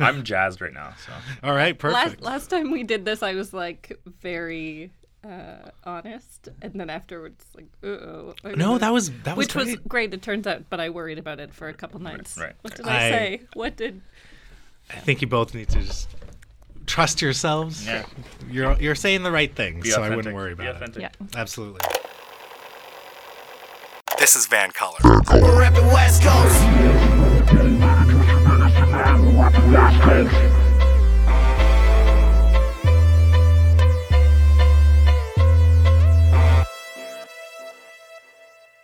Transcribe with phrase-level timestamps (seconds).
[0.06, 0.94] I'm jazzed right now.
[1.06, 1.12] So
[1.42, 2.20] All right, perfect.
[2.20, 4.92] Last last time we did this, I was like very
[5.24, 8.34] uh, honest, and then afterwards, like, uh oh.
[8.44, 9.66] no, that was that was which great.
[9.66, 10.14] was great.
[10.14, 12.38] It turns out, but I worried about it for a couple nights.
[12.38, 12.54] right.
[12.62, 13.42] What did I- I, say?
[13.54, 14.00] What did?
[14.90, 16.08] I think you both need to just
[16.86, 17.86] trust yourselves.
[17.86, 18.04] Yeah.
[18.50, 21.00] You're you're saying the right things, be so I wouldn't worry Be about it.
[21.00, 21.10] Yeah.
[21.36, 21.80] Absolutely.
[24.18, 24.98] This is VANCOLOUR.
[25.40, 26.79] We're reppin' West Coast.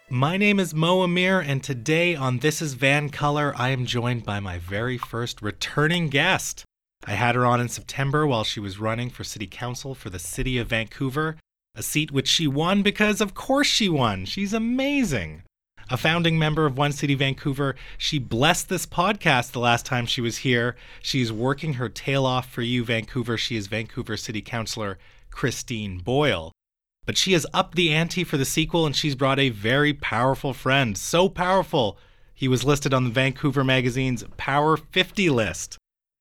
[0.08, 4.38] My name is Mo Amir, and today on This is VANCOLOUR, I am joined by
[4.38, 6.64] my very first returning guest.
[7.04, 10.18] I had her on in September while she was running for city council for the
[10.18, 11.36] city of Vancouver,
[11.74, 14.24] a seat which she won because, of course, she won.
[14.24, 15.42] She's amazing.
[15.88, 20.38] A founding member of OneCity Vancouver, she blessed this podcast the last time she was
[20.38, 20.74] here.
[21.00, 23.38] She's working her tail off for you, Vancouver.
[23.38, 24.98] She is Vancouver City Councilor
[25.30, 26.50] Christine Boyle.
[27.04, 30.52] But she has upped the ante for the sequel and she's brought a very powerful
[30.52, 30.98] friend.
[30.98, 31.98] So powerful,
[32.34, 35.78] he was listed on the Vancouver Magazine's Power 50 list.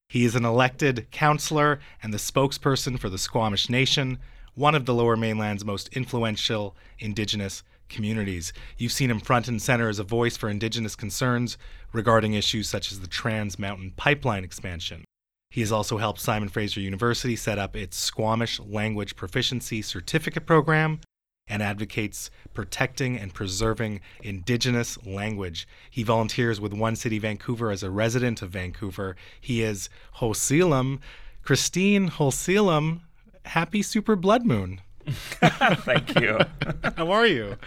[0.10, 4.20] He is an elected councillor and the spokesperson for the Squamish Nation,
[4.54, 8.54] one of the Lower Mainland's most influential Indigenous communities.
[8.78, 11.58] You've seen him front and center as a voice for Indigenous concerns
[11.94, 15.06] regarding issues such as the Trans Mountain Pipeline expansion.
[15.50, 21.00] He has also helped Simon Fraser University set up its Squamish Language Proficiency Certificate Program
[21.48, 25.68] and advocates protecting and preserving Indigenous language.
[25.90, 29.16] He volunteers with OneCity Vancouver as a resident of Vancouver.
[29.40, 31.00] He is Khelsilem.
[31.44, 33.02] Christine Khelsilem,
[33.46, 34.82] happy Super Blood Moon.
[35.86, 36.40] Thank you.
[36.98, 37.58] How are you?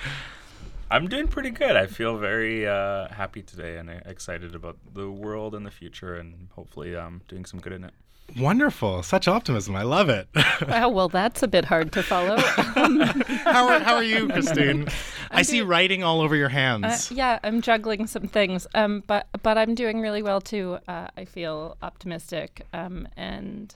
[0.90, 1.76] I'm doing pretty good.
[1.76, 6.14] I feel very uh, happy today and uh, excited about the world and the future,
[6.14, 7.92] and hopefully um, doing some good in it.
[8.38, 9.02] Wonderful.
[9.02, 9.74] Such optimism.
[9.76, 10.28] I love it.
[10.70, 12.36] Oh well, that's a bit hard to follow.
[12.36, 14.88] how, are, how are you, Christine?
[15.30, 17.12] I see writing all over your Uh, hands.
[17.12, 20.78] yeah, I'm juggling some things, um, but but I'm doing really well too.
[20.88, 23.74] Uh, I feel optimistic um, and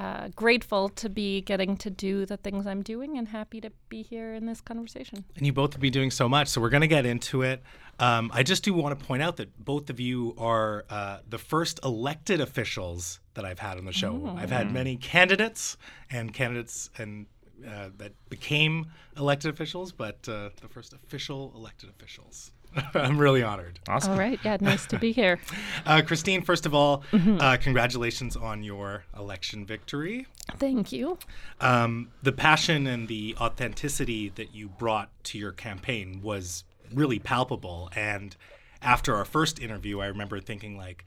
[0.00, 4.00] uh, grateful to be getting to do the things I'm doing, and happy to be
[4.02, 5.26] here in this conversation.
[5.36, 6.48] and you both will be doing so much.
[6.48, 7.62] So we're going to get into it.
[7.98, 11.36] Um, I just do want to point out that both of you are uh, the
[11.36, 14.34] first elected officials that I've had on the show.
[14.38, 15.76] I've had many candidates
[16.10, 17.26] and candidates and
[17.68, 18.86] uh, that became
[19.18, 22.52] elected officials, but uh, the first official elected officials.
[22.94, 23.78] I'm really honored.
[23.88, 24.12] Awesome.
[24.12, 25.38] All right, yeah, nice to be here.
[25.86, 30.26] Uh, Christine, first of all, uh, congratulations on your election victory.
[30.58, 31.18] Thank you.
[31.60, 37.90] um, the passion and the authenticity that you brought to your campaign was really palpable.
[37.94, 38.36] And
[38.82, 41.04] after our first interview, I remember thinking like,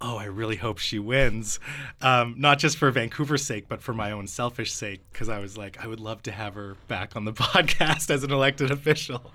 [0.00, 1.60] "Oh, I really hope she wins,"
[2.00, 5.56] um, not just for Vancouver's sake, but for my own selfish sake, because I was
[5.56, 9.32] like, I would love to have her back on the podcast as an elected official.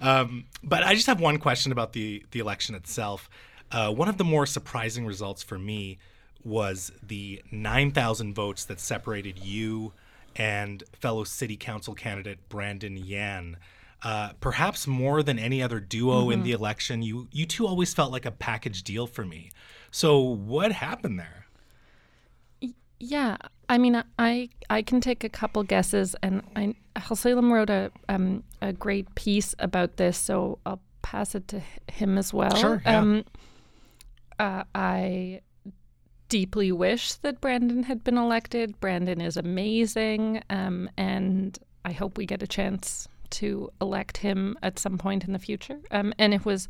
[0.00, 3.28] Um, but I just have one question about the the election itself.
[3.72, 5.98] Uh, one of the more surprising results for me
[6.42, 9.92] was the 9,000 votes that separated you
[10.36, 13.56] and fellow city council candidate Brandon Yan.
[14.02, 18.10] Uh, perhaps more than any other duo in the election, you you two always felt
[18.10, 19.50] like a package deal for me.
[19.90, 21.46] So what happened there?
[22.98, 23.36] Yeah,
[23.68, 28.44] I mean, I I can take a couple guesses, and I Khelsilem wrote a um
[28.60, 32.54] a great piece about this, so I'll pass it to him as well.
[32.54, 32.98] Sure, yeah.
[32.98, 33.24] Um,
[34.38, 35.40] uh, I
[36.28, 38.78] deeply wish that Brandon had been elected.
[38.80, 44.78] Brandon is amazing, um, and I hope we get a chance to elect him at
[44.78, 45.78] some point in the future.
[45.90, 46.68] Um, and it was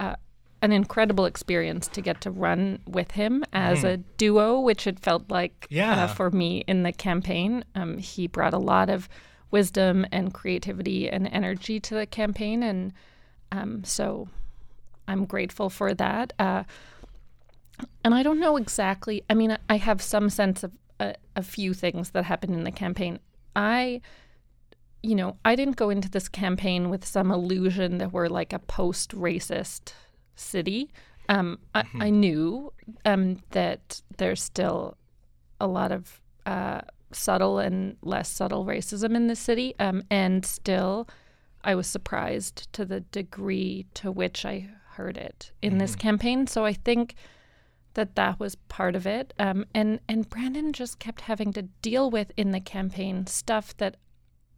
[0.00, 0.16] uh,
[0.62, 5.28] an incredible experience to get to run with him as a duo, which it felt
[5.30, 6.04] like Yeah.
[6.04, 7.64] uh, for me in the campaign.
[7.74, 9.08] Um, he brought a lot of
[9.50, 12.92] wisdom and creativity and energy to the campaign, and
[13.50, 14.28] um, so
[15.08, 16.32] I'm grateful for that.
[16.38, 16.62] Uh,
[18.04, 19.24] and I don't know exactly.
[19.28, 22.70] I mean, I- have some sense of a, a few things that happened in the
[22.70, 23.18] campaign.
[23.56, 24.00] I,
[25.02, 28.60] you know, I didn't go into this campaign with some illusion that we're like a
[28.60, 29.92] post-racist
[30.42, 30.90] city.
[31.28, 32.72] Um, I, I knew
[33.04, 34.96] um, that there's still
[35.60, 36.80] a lot of uh,
[37.12, 41.08] subtle and less subtle racism in the city, um, and still,
[41.62, 46.46] I was surprised to the degree to which I heard it in this campaign.
[46.46, 47.14] So I think
[47.94, 49.32] that that was part of it.
[49.38, 53.96] Um, and and Brandon just kept having to deal with in the campaign stuff that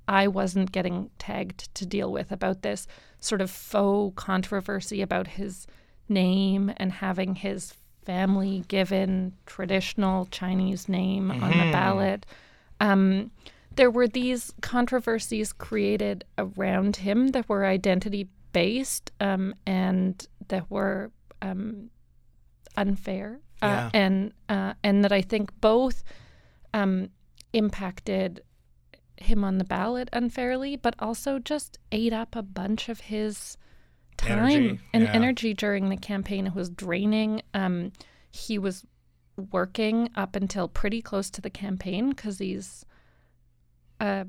[0.07, 2.87] I wasn't getting tagged to deal with about this
[3.21, 5.67] sort of faux controversy about his
[6.09, 7.75] name and having his
[8.05, 12.27] family given traditional Chinese name on the ballot.
[12.81, 13.31] Um,
[13.77, 21.11] there were these controversies created around him that were identity based um, and that were
[21.43, 21.91] um,
[22.77, 26.05] unfair, uh, and uh, and that I think both
[26.73, 27.09] um,
[27.53, 28.43] impacted
[29.17, 33.57] him on the ballot unfairly, but also just ate up a bunch of his
[34.17, 35.13] time Energy, and yeah.
[35.13, 36.47] energy during the campaign.
[36.47, 37.43] It was draining.
[37.53, 37.93] Um,
[38.31, 38.85] he was
[39.51, 42.85] working up until pretty close to the campaign because he's
[44.01, 44.27] a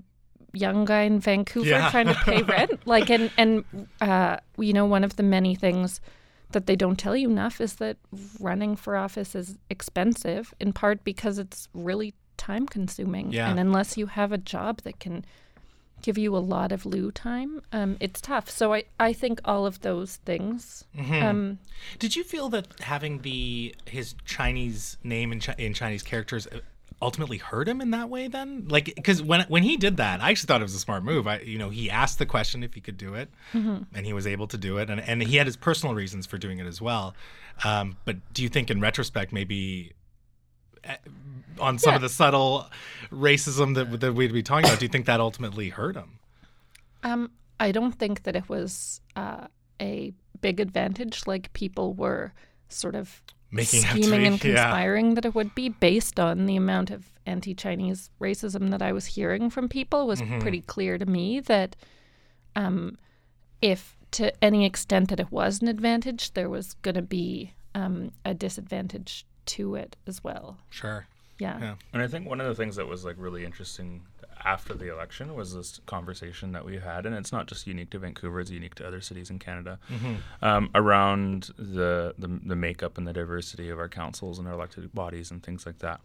[0.54, 1.92] young guy in Vancouver Yeah.
[1.92, 2.86] trying to pay rent.
[2.88, 3.64] Like, and and
[4.02, 6.02] uh, you know, one of the many things
[6.52, 7.98] that they don't tell you enough is that
[8.40, 13.32] running for office is expensive, in part because it's really time consuming.
[13.32, 13.50] Yeah.
[13.50, 15.26] And unless you have a job that can
[16.02, 18.50] give you a lot of lieu time, um, it's tough.
[18.50, 20.86] So I, I think all of those things.
[20.96, 21.24] Mm-hmm.
[21.24, 21.60] Um,
[21.98, 26.60] Did you feel that having the his Chinese name in, chi- in Chinese characters uh,
[27.02, 28.28] ultimately hurt him in that way?
[28.28, 31.04] Then, like, because when when he did that, I actually thought it was a smart
[31.04, 31.28] move.
[31.28, 34.28] I, you know, he asked the question if he could do it, and he was
[34.28, 36.80] able to do it, and and he had his personal reasons for doing it as
[36.82, 37.16] well.
[37.64, 39.94] Um, but do you think, in retrospect, maybe?
[41.60, 42.70] On some of the subtle
[43.12, 46.20] racism that, that we'd be talking about, do you think that ultimately hurt him?
[47.04, 49.48] Um, I don't think that it was uh,
[49.82, 52.34] a big advantage like people were
[52.68, 53.22] sort of
[53.52, 54.56] Making scheming and yeah.
[54.56, 59.06] conspiring that it would be based on the amount of anti-Chinese racism that I was
[59.06, 60.40] hearing from people was Mm-hmm.
[60.40, 61.76] pretty clear to me that
[62.56, 62.98] um,
[63.62, 68.12] if to any extent that it was an advantage, there was going to be um,
[68.26, 70.58] a disadvantage to it as well.
[70.70, 71.08] Sure.
[71.40, 71.60] Yeah.
[71.60, 71.76] Yeah.
[71.94, 74.02] And I think one of the things that was like really interesting
[74.44, 78.00] after the election was this conversation that we had, and it's not just unique to
[78.00, 79.80] Vancouver; it's unique to other cities in Canada,
[80.42, 84.94] um, around the, the the makeup and the diversity of our councils and our elected
[84.94, 86.00] bodies and things like that.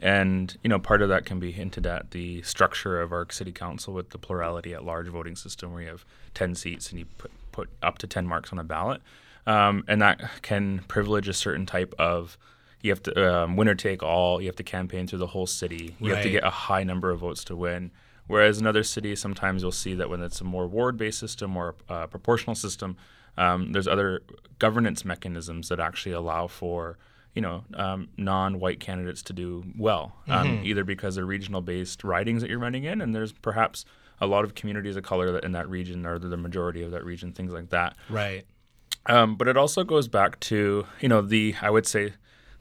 [0.00, 3.52] And you know, part of that can be hinted at the structure of our city
[3.52, 6.04] council with the plurality at large voting system, where you have
[6.34, 9.00] ten seats and you put put up to ten marks on a ballot,
[9.46, 12.36] um, and that can privilege a certain type of
[12.84, 14.42] you have to um, winner take all.
[14.42, 15.96] You have to campaign through the whole city.
[15.98, 17.90] You have to get a high number of votes to win.
[18.26, 21.76] Whereas in other cities, sometimes you'll see that when it's a more ward-based system or
[21.88, 22.98] a proportional system,
[23.38, 24.22] um, there's other
[24.58, 26.98] governance mechanisms that actually allow for
[27.34, 32.50] you know um, non-white candidates to do well, um, either because they're regional-based ridings that
[32.50, 33.86] you're running in, and there's perhaps
[34.20, 37.02] a lot of communities of color that in that region or the majority of that
[37.02, 37.96] region, things like that.
[38.10, 38.44] Right.
[39.06, 42.12] Um, but it also goes back to you know the I would say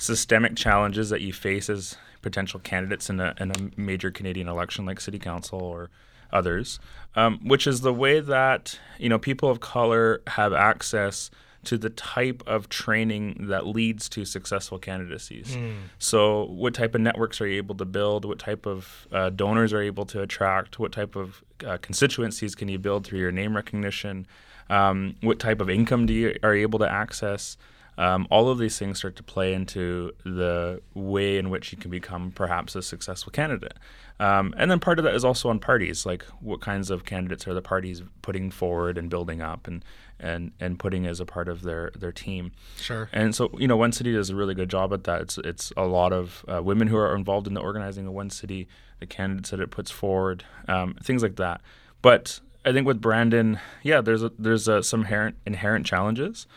[0.04, 4.86] systemic challenges that you face as potential candidates in a, in a major Canadian election
[4.86, 5.90] like city council or
[6.32, 6.80] others,
[7.16, 11.32] um, which is the way that you know people of color have access
[11.64, 15.56] to the type of training that leads to successful candidacies.
[16.00, 18.26] So, what type of networks are you able to build?
[18.26, 20.80] What type of uh, donors are you able to attract?
[20.80, 24.28] What type of uh, constituencies can you build through your name recognition?
[24.70, 27.56] Um, what type of income do you are you able to access?
[27.98, 31.92] Um, all of these things start to play into the way in which you can
[31.92, 33.78] become perhaps a successful candidate.
[34.20, 37.48] Um, and then part of that is also on parties, like what kinds of candidates
[37.48, 39.84] are the parties putting forward and building up and
[40.20, 42.52] and and putting as a part of their their team.
[42.78, 43.10] Sure.
[43.12, 45.22] And so, you know, OneCity does a really good job at that.
[45.22, 48.68] It's it's a lot of uh, women who are involved in the organizing of OneCity,
[49.00, 51.62] the candidates that it puts forward, um, things like that.
[52.02, 56.48] But I think with Brandon, yeah, there's a, there's a, some inherent inherent challenges,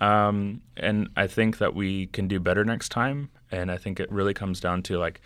[0.00, 3.30] um, and I think that we can do better next time.
[3.50, 5.20] And I think it really comes down to like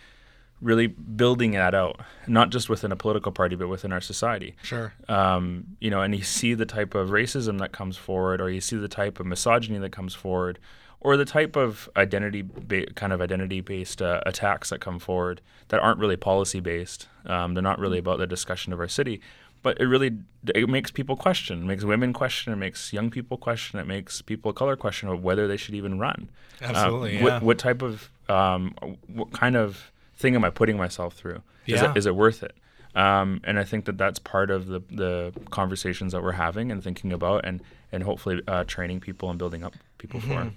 [0.61, 4.93] really building that out, not just within a political party, but within our society Sure.
[5.09, 8.61] um, you know, and you see the type of racism that comes forward, or you
[8.61, 10.59] see the type of misogyny that comes forward,
[10.99, 15.79] or the type of identity, ba- kind of identity-based uh, attacks that come forward that
[15.79, 17.07] aren't really policy-based.
[17.25, 19.19] Um, they're not really about the discussion of our city,
[19.63, 23.37] but it really it makes people question, it makes women question, it makes young people
[23.37, 26.29] question, it makes people of color question of whether they should even run.
[26.61, 27.39] Um, Absolutely, what, yeah.
[27.39, 28.73] what type of, um,
[29.07, 31.41] what kind of thing am I putting myself through?
[31.67, 31.91] Is, Yeah.
[31.91, 32.55] it, is it worth it?
[32.95, 36.83] Um, and I think that that's part of the, the conversations that we're having and
[36.83, 37.61] thinking about, and
[37.93, 40.49] and hopefully uh, training people and building up people Mm-hmm.
[40.49, 40.53] for.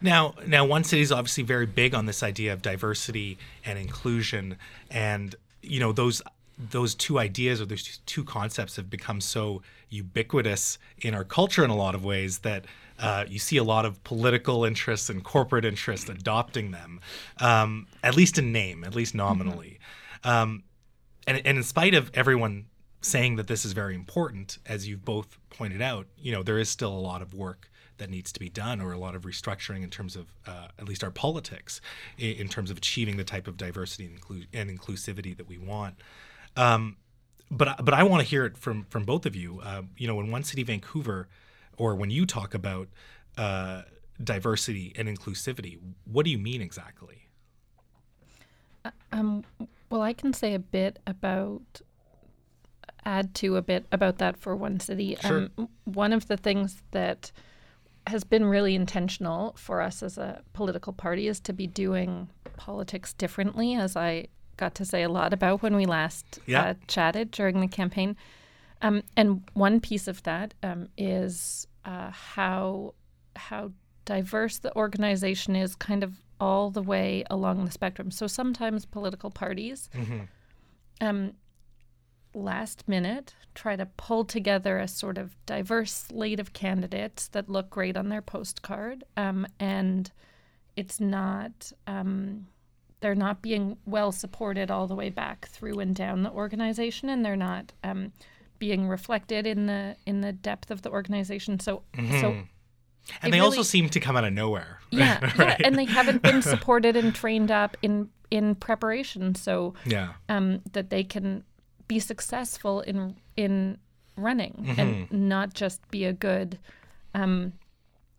[0.00, 4.56] Now, now, OneCity is obviously very big on this idea of diversity and inclusion,
[4.90, 6.22] and you know those
[6.58, 11.70] those two ideas or those two concepts have become so ubiquitous in our culture in
[11.70, 12.64] a lot of ways that
[12.98, 17.00] uh, you see a lot of political interests and corporate interests adopting them,
[17.40, 19.78] um, at least in name, at least nominally.
[20.24, 20.64] Um,
[21.26, 22.66] and, and in spite of everyone
[23.00, 26.68] saying that this is very important, as you've both pointed out, you know, there is
[26.68, 29.82] still a lot of work that needs to be done, or a lot of restructuring
[29.82, 31.80] in terms of uh, at least our politics,
[32.16, 35.58] in, in, terms of achieving the type of diversity and, inclu- and inclusivity that we
[35.58, 35.96] want.
[36.58, 36.96] Um,
[37.50, 39.60] but but I want to hear it from from both of you.
[39.62, 41.28] Uh, you know, in OneCity Vancouver,
[41.78, 42.88] or when you talk about
[43.38, 43.82] uh,
[44.22, 47.28] diversity and inclusivity, what do you mean exactly?
[48.84, 49.44] Uh, um,
[49.90, 51.80] well, I can say a bit about
[53.04, 55.20] add to a bit about that for OneCity.
[55.22, 55.48] Sure.
[55.56, 57.32] Um, one of the things that
[58.06, 63.12] has been really intentional for us as a political party is to be doing politics
[63.14, 66.62] differently, as I got to say a lot about when we last yeah.
[66.62, 68.16] uh, chatted during the campaign.
[68.82, 72.94] Um, and one piece of that um, is uh, how
[73.34, 73.72] how
[74.04, 78.10] diverse the organization is, kind of all the way along the spectrum.
[78.10, 80.20] So sometimes political parties, mm-hmm.
[81.00, 81.32] um,
[82.34, 87.70] last minute, try to pull together a sort of diverse slate of candidates that look
[87.70, 90.10] great on their postcard, um, and
[90.76, 91.72] it's not.
[93.00, 97.24] They're not being well supported all the way back through and down the organization, and
[97.24, 98.12] they're not um,
[98.58, 101.60] being reflected in the in the depth of the organization.
[101.60, 102.20] So, mm-hmm.
[102.20, 102.46] so and
[103.22, 104.80] they, they really, also seem to come out of nowhere.
[104.90, 105.38] Yeah, right?
[105.60, 110.62] yeah, and they haven't been supported and trained up in in preparation, so yeah, um,
[110.72, 111.44] that they can
[111.86, 113.78] be successful in in
[114.16, 114.80] running mm-hmm.
[114.80, 116.58] and not just be a good
[117.14, 117.52] um,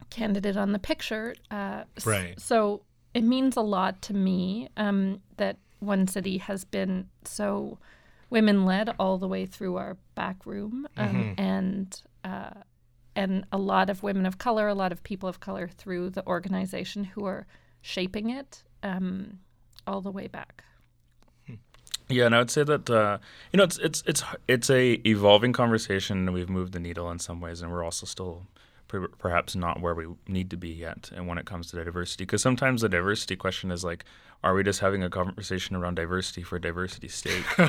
[0.09, 1.35] candidate on the picture.
[1.51, 2.39] Uh, right.
[2.39, 2.81] So
[3.13, 7.77] it means a lot to me um, that OneCity has been so
[8.29, 11.41] women led all the way through our back room um, mm-hmm.
[11.41, 12.51] and uh,
[13.15, 16.25] and a lot of women of color, a lot of people of color through the
[16.27, 17.47] organization who are
[17.81, 19.39] shaping it um,
[19.87, 20.63] all the way back.
[22.07, 23.19] Yeah, and I would say that uh,
[23.51, 27.19] you know it's it's it's it's a evolving conversation, and we've moved the needle in
[27.19, 28.47] some ways, and we're also still
[28.89, 32.41] perhaps not where we need to be yet and when it comes to diversity because
[32.41, 34.03] sometimes the diversity question is like
[34.43, 37.59] are we just having a conversation around diversity for diversity's sake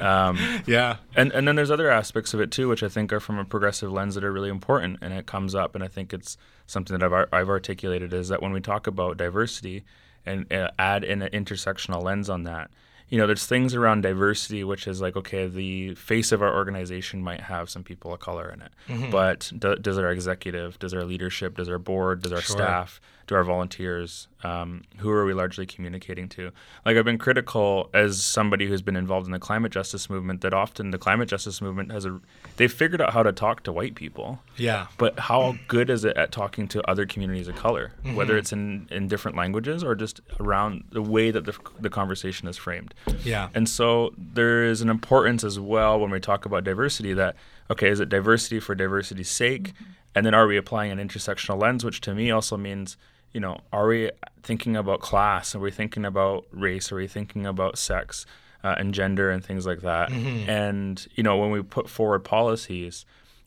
[0.00, 0.96] um, yeah.
[1.14, 3.44] and and then there's other aspects of it too which i think are from a
[3.44, 6.98] progressive lens that are really important and it comes up and i think it's something
[6.98, 9.84] that i've, I've articulated is that when we talk about diversity
[10.24, 12.70] and uh, add in an intersectional lens on that
[13.08, 17.22] you know, there's things around diversity, which is like, okay, the face of our organization
[17.22, 19.10] might have some people of color in it, mm-hmm.
[19.10, 22.56] but do, does our executive, does our leadership, does our board, does our sure.
[22.56, 26.50] staff, do our volunteers, um, who are we largely communicating to?
[26.84, 30.52] Like, I've been critical as somebody who's been involved in the climate justice movement that
[30.52, 32.20] often the climate justice movement has a,
[32.56, 34.40] they've figured out how to talk to white people.
[34.56, 34.86] Yeah.
[34.98, 38.16] But how good is it at talking to other communities of color, mm-hmm.
[38.16, 42.48] whether it's in, in different languages or just around the way that the, the conversation
[42.48, 42.94] is framed?
[43.22, 43.48] Yeah.
[43.54, 47.36] And so there is an importance as well when we talk about diversity that,
[47.70, 49.74] okay, is it diversity for diversity's sake?
[49.74, 49.84] Mm-hmm.
[50.14, 52.96] And then are we applying an intersectional lens, which to me also means,
[53.32, 54.10] you know, are we
[54.42, 55.54] thinking about class?
[55.54, 56.90] Are we thinking about race?
[56.90, 58.24] Are we thinking about sex
[58.64, 60.10] uh, and gender and things like that?
[60.10, 60.50] Mm-hmm.
[60.50, 63.04] And, you know, when we put forward policies,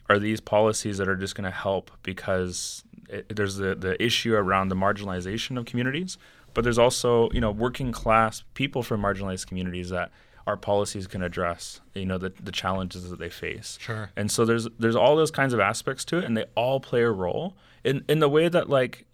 [0.09, 4.35] are these policies that are just going to help because it, there's the, the issue
[4.35, 6.17] around the marginalization of communities?
[6.53, 10.11] But there's also, you know, working class people from marginalized communities that
[10.47, 13.77] our policies can address, you know, the, the challenges that they face.
[13.79, 14.09] Sure.
[14.15, 17.03] And so there's there's all those kinds of aspects to it, and they all play
[17.03, 19.05] a role in in the way that like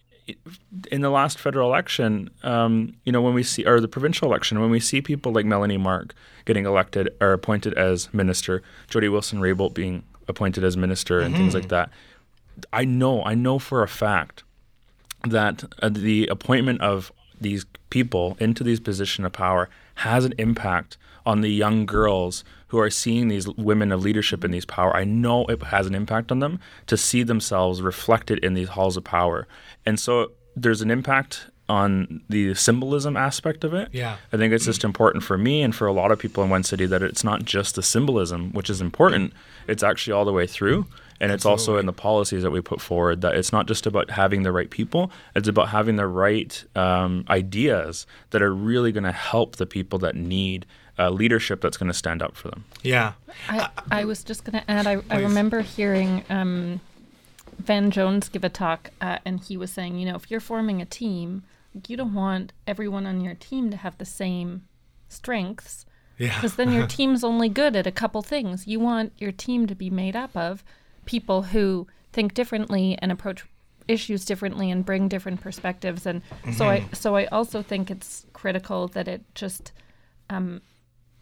[0.92, 4.60] in the last federal election, um, you know, when we see, or the provincial election,
[4.60, 6.14] when we see people like Melanie Mark
[6.46, 11.44] getting elected or appointed as minister, Jody Wilson Raybould being appointed as minister, and mm-hmm.
[11.44, 11.90] things like that,
[12.74, 14.44] I know, I know for a fact
[15.24, 20.98] that uh, the appointment of these people into these positions of power has an impact
[21.26, 24.96] on the young girls who are seeing these women of leadership in these power.
[24.96, 28.98] I know it has an impact on them to see themselves reflected in these halls
[28.98, 29.48] of power.
[29.86, 33.90] And so there's an impact on the symbolism aspect of it.
[33.92, 34.18] Yeah.
[34.32, 36.88] I think it's just important for me and for a lot of people in OneCity
[36.90, 39.34] that it's not just the symbolism, which is important,
[39.68, 40.86] it's actually all the way through.
[41.22, 41.62] And it's Absolutely.
[41.74, 44.52] also in the policies that we put forward that it's not just about having the
[44.52, 49.56] right people, it's about having the right um, ideas that are really going to help
[49.56, 50.66] the people that need
[50.98, 52.66] uh, leadership that's going to stand up for them.
[52.84, 53.14] Yeah.
[53.50, 56.80] I, I was just going to add, I, I remember hearing um,
[57.58, 60.82] Van Jones give a talk, uh, and he was saying, you know, if you're forming
[60.82, 61.44] a team,
[61.88, 64.64] you don't want everyone on your team to have the same
[65.10, 65.86] strengths.
[66.18, 66.36] Yeah.
[66.36, 68.68] Because then your team's only good at a couple things.
[68.68, 70.64] You want your team to be made up of
[71.06, 73.46] people who think differently and approach
[73.88, 76.52] issues differently and bring different perspectives and mm-hmm.
[76.54, 79.72] so i so i also think it's critical that it just
[80.30, 80.62] um,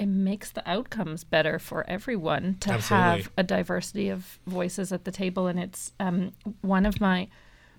[0.03, 3.07] it makes the outcomes better for everyone to Absolutely.
[3.21, 7.27] have a diversity of voices at the table and it's um, one of my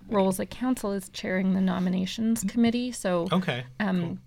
[0.09, 2.91] roles at council is chairing the nominations committee.
[2.91, 3.63] So Okay.
[3.79, 4.19] um,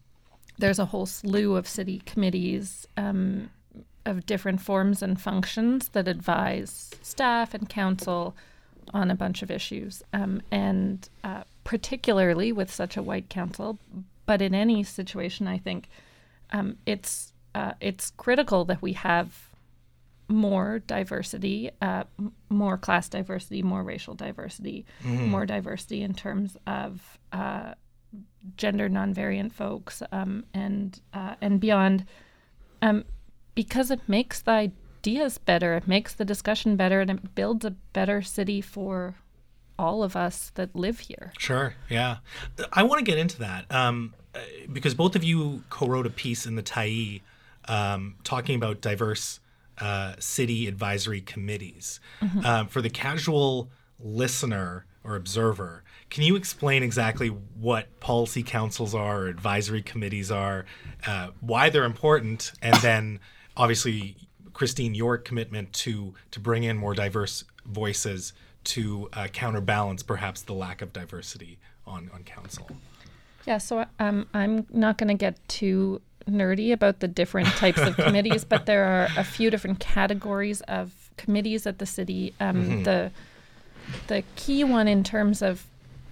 [0.58, 3.50] there's a whole slew of city committees um,
[4.06, 8.34] of different forms and functions that advise staff and council
[8.94, 10.02] on a bunch of issues.
[10.12, 13.78] Um, and uh, particularly with such a white council,
[14.26, 15.88] but in any situation, I think
[16.52, 19.28] um, it's uh, it's critical that we have
[20.28, 27.18] more diversity, uh, m- more class diversity, more racial diversity, more diversity in terms of
[27.32, 27.72] uh,
[28.56, 32.04] gender non-variant folks um, and uh, and beyond,
[32.82, 33.04] um,
[33.54, 37.70] because it makes the ideas better, it makes the discussion better, and it builds a
[37.92, 39.14] better city for
[39.78, 41.32] all of us that live here.
[41.38, 41.74] Sure.
[41.88, 42.18] Yeah.
[42.72, 44.40] I want to get into that um, uh,
[44.72, 47.20] because both of you co-wrote a piece in the Tyee
[47.68, 49.40] um, talking about diverse
[49.78, 52.00] uh, city advisory committees.
[52.44, 53.70] Um, for the casual
[54.00, 60.64] listener or observer, can you explain exactly what policy councils are or advisory committees are,
[61.06, 63.20] uh, why they're important, and then
[63.56, 64.16] obviously,
[64.52, 68.32] Christine, your commitment to to bring in more diverse voices
[68.64, 72.68] to uh, counterbalance perhaps the lack of diversity on, on council.
[73.46, 77.97] Yeah, so um, I'm not going to get too nerdy about the different types of
[77.97, 82.35] committees, but there are a few different categories of committees at the city.
[82.40, 83.11] Um, The
[84.06, 85.66] the key one in terms of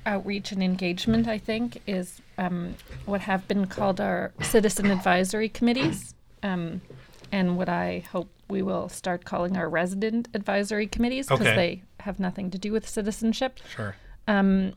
[0.06, 6.14] outreach and engagement, I think, is um, what have been called our citizen advisory committees,
[6.42, 6.80] um,
[7.32, 11.56] and what I hope we will start calling our resident advisory committees because Okay.
[11.56, 13.58] they have nothing to do with citizenship.
[13.74, 13.94] Sure.
[14.28, 14.72] Um,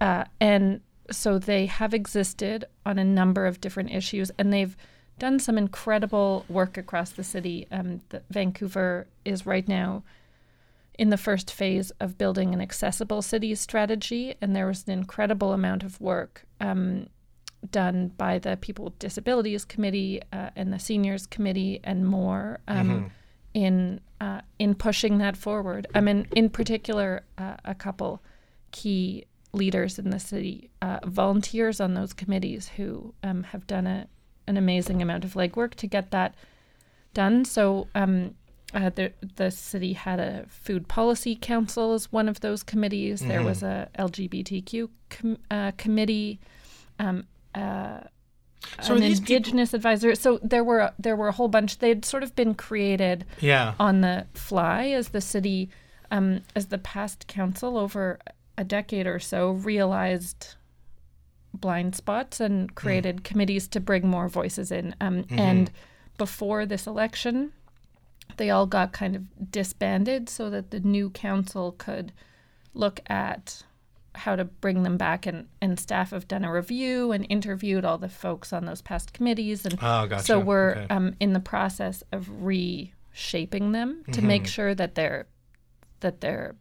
[0.00, 0.80] uh, and
[1.12, 4.76] so they have existed on a number of different issues, and they've
[5.18, 7.66] done some incredible work across the city.
[7.70, 10.02] Um, the, Vancouver is right now
[10.98, 15.52] in the first phase of building an accessible cities strategy, and there was an incredible
[15.52, 17.08] amount of work um,
[17.70, 23.10] done by the People with Disabilities Committee uh, and the Seniors Committee and more um,
[23.54, 25.86] in uh, in pushing that forward.
[25.94, 28.22] I mean, in particular, uh, a couple
[28.70, 34.06] key leaders in the city, uh, volunteers on those committees who um, have done a,
[34.46, 36.34] an amazing amount of legwork to get that
[37.14, 37.44] done.
[37.44, 38.34] So um,
[38.74, 43.20] uh, the the city had a food policy council as one of those committees.
[43.20, 46.40] There was a LGBTQ com- uh, committee.
[46.98, 48.00] Um, uh,
[48.80, 50.14] So an these people- indigenous advisor.
[50.14, 51.78] So there were there were a whole bunch.
[51.78, 53.74] They'd sort of been created Yeah.
[53.78, 55.68] on the fly as the city,
[56.10, 58.18] um, as the past council over
[58.58, 60.54] a decade or so realized
[61.54, 64.94] blind spots and created committees to bring more voices in.
[65.00, 65.70] Um, And
[66.18, 67.52] before this election,
[68.36, 72.12] they all got kind of disbanded so that the new council could
[72.74, 73.62] look at
[74.14, 77.96] how to bring them back and, and staff have done a review and interviewed all
[77.98, 80.24] the folks on those past committees and Oh, gotcha.
[80.24, 80.86] so we're Okay.
[80.90, 85.26] um, in the process of reshaping them to make sure that they're
[86.00, 86.56] that they're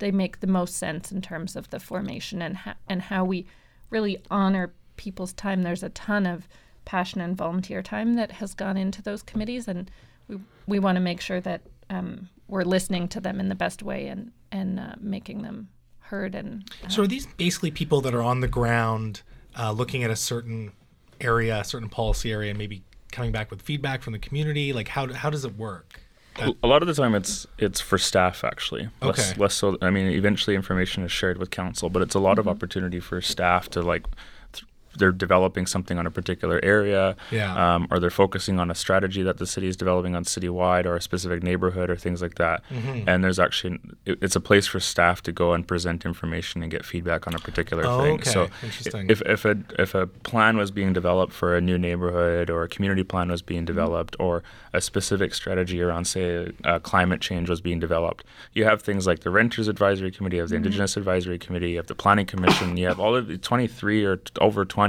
[0.00, 3.46] they make the most sense in terms of the formation and ha- and how we
[3.90, 5.62] really honor people's time.
[5.62, 6.48] There's a ton of
[6.84, 9.90] passion and volunteer time that has gone into those committees, and
[10.28, 13.82] we we want to make sure that um, we're listening to them in the best
[13.82, 15.68] way and and uh, making them
[16.00, 19.22] heard and So are these basically people that are on the ground
[19.56, 20.72] uh, looking at a certain
[21.20, 22.82] area, a certain policy area, and maybe
[23.12, 24.72] coming back with feedback from the community?
[24.72, 26.00] Like how, how does it work?
[26.40, 28.88] A- lot of the time, it's it's for staff actually.
[29.02, 29.40] Less, Okay.
[29.40, 29.76] less so.
[29.82, 32.50] I mean, eventually, information is shared with council, but it's a lot of mm-hmm.
[32.50, 34.06] opportunity for staff to like.
[34.90, 37.74] Th- They're developing something on a particular area, Yeah.
[37.74, 40.96] um, or they're focusing on a strategy that the city is developing on citywide or
[40.96, 42.62] a specific neighborhood or things like that.
[42.70, 43.08] Mm-hmm.
[43.08, 46.70] And there's actually it- it's a place for staff to go and present information and
[46.70, 48.14] get feedback on a particular Oh, thing.
[48.14, 48.30] okay.
[48.30, 49.06] So Interesting.
[49.08, 52.68] if if a if a plan was being developed for a new neighborhood or a
[52.68, 53.66] community plan was being Mm-hmm.
[53.76, 58.24] developed or a specific strategy around say uh, climate change was being developed,
[58.54, 60.64] you have things like the renters advisory committee, you have the Mm-hmm.
[60.64, 64.16] indigenous advisory committee, you have the planning commission, you have all of the 23 or
[64.16, 64.79] t- over 20.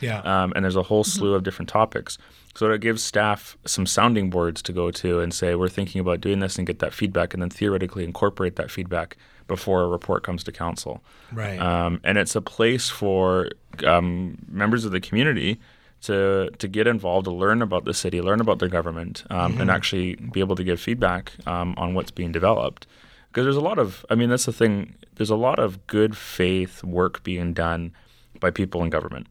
[0.00, 0.20] Yeah.
[0.20, 2.18] Um, and there's a whole slew of different topics.
[2.54, 6.20] So it gives staff some sounding boards to go to and say, we're thinking about
[6.20, 10.22] doing this and get that feedback and then theoretically incorporate that feedback before a report
[10.24, 11.02] comes to council.
[11.32, 11.60] Right.
[11.60, 13.50] Um, and it's a place for
[13.86, 15.60] um, members of the community
[16.02, 19.70] to to get involved, to learn about the city, learn about their government, um, and
[19.70, 22.86] actually be able to give feedback um, on what's being developed.
[23.28, 24.96] Because there's a lot of, I mean, that's the thing.
[25.16, 27.92] There's a lot of good faith work being done
[28.40, 29.26] by people in government.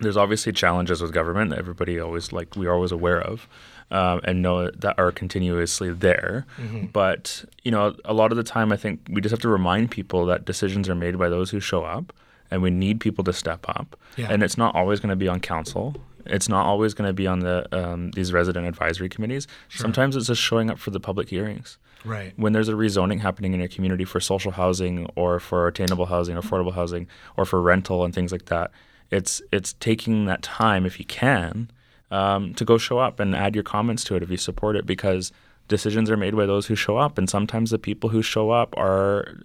[0.00, 3.48] there's obviously challenges with government that everybody always like we're always aware of
[3.90, 6.46] um, and know that are continuously there.
[6.92, 9.90] But you know a lot of the time i think we just have to remind
[9.90, 12.12] people that decisions are made by those who show up
[12.50, 13.98] and we need people to step up.
[14.16, 14.28] Yeah.
[14.30, 15.96] and it's not always going to be on council.
[16.26, 19.46] It's not always going to be on the um, these resident advisory committees.
[19.68, 22.32] Sometimes it's just showing up for the public hearings Right.
[22.36, 26.36] when there's a rezoning happening in your community for social housing or for attainable housing,
[26.36, 27.06] affordable housing,
[27.36, 28.70] or for rental and things like that,
[29.10, 31.70] it's it's taking that time if you can
[32.10, 34.86] um, to go show up and add your comments to it if you support it
[34.86, 35.32] because
[35.68, 38.76] decisions are made by those who show up, and sometimes the people who show up
[38.76, 39.38] are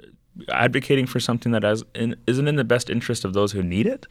[0.49, 3.85] advocating for something that has in, isn't in the best interest of those who need
[3.85, 4.07] it,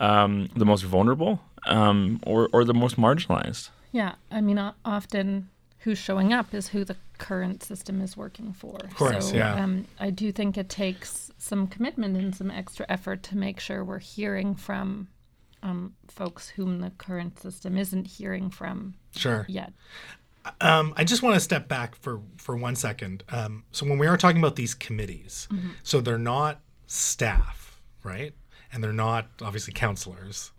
[0.00, 3.70] um, the most vulnerable, um, or or the most marginalized.
[3.92, 5.50] Yeah, I mean, often
[5.82, 8.76] who's showing up is who the current system is working for.
[8.84, 9.54] Of course, so, yeah.
[9.62, 13.84] Um, I do think it takes some commitment and some extra effort to make sure
[13.84, 15.08] we're hearing from
[15.62, 19.44] um, folks whom the current system isn't hearing from Sure.
[19.48, 19.72] yet.
[20.60, 23.22] Um, I just want to step back for for one second.
[23.28, 25.46] Um, so when we are talking about these committees,
[25.84, 28.34] so they're not staff, right?
[28.72, 30.50] And they're not obviously councillors.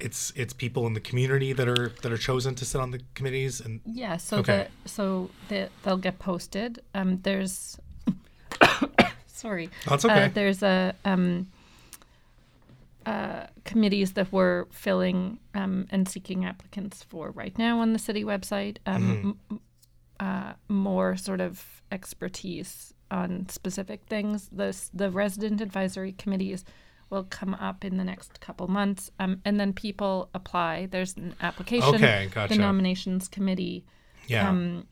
[0.00, 3.00] It's it's people in the community that are that are chosen to sit on the
[3.14, 4.68] committees, and Yeah, so Okay.
[4.84, 6.80] the so the, they'll get posted.
[6.94, 7.78] Um, there's
[9.26, 10.24] sorry, That's okay.
[10.26, 11.48] Uh, there's a um,
[13.06, 18.24] uh, committees that we're filling um, and seeking applicants for right now on the city
[18.24, 18.78] website.
[18.86, 19.60] Um, m-
[20.20, 24.48] uh, more sort of expertise on specific things.
[24.52, 26.64] The the resident advisory committees
[27.10, 30.86] will come up in the next couple months, um, and then people apply.
[30.86, 31.94] There's an application.
[31.94, 32.54] Okay, gotcha.
[32.54, 33.84] The nominations committee
[34.26, 34.86] yeah, um,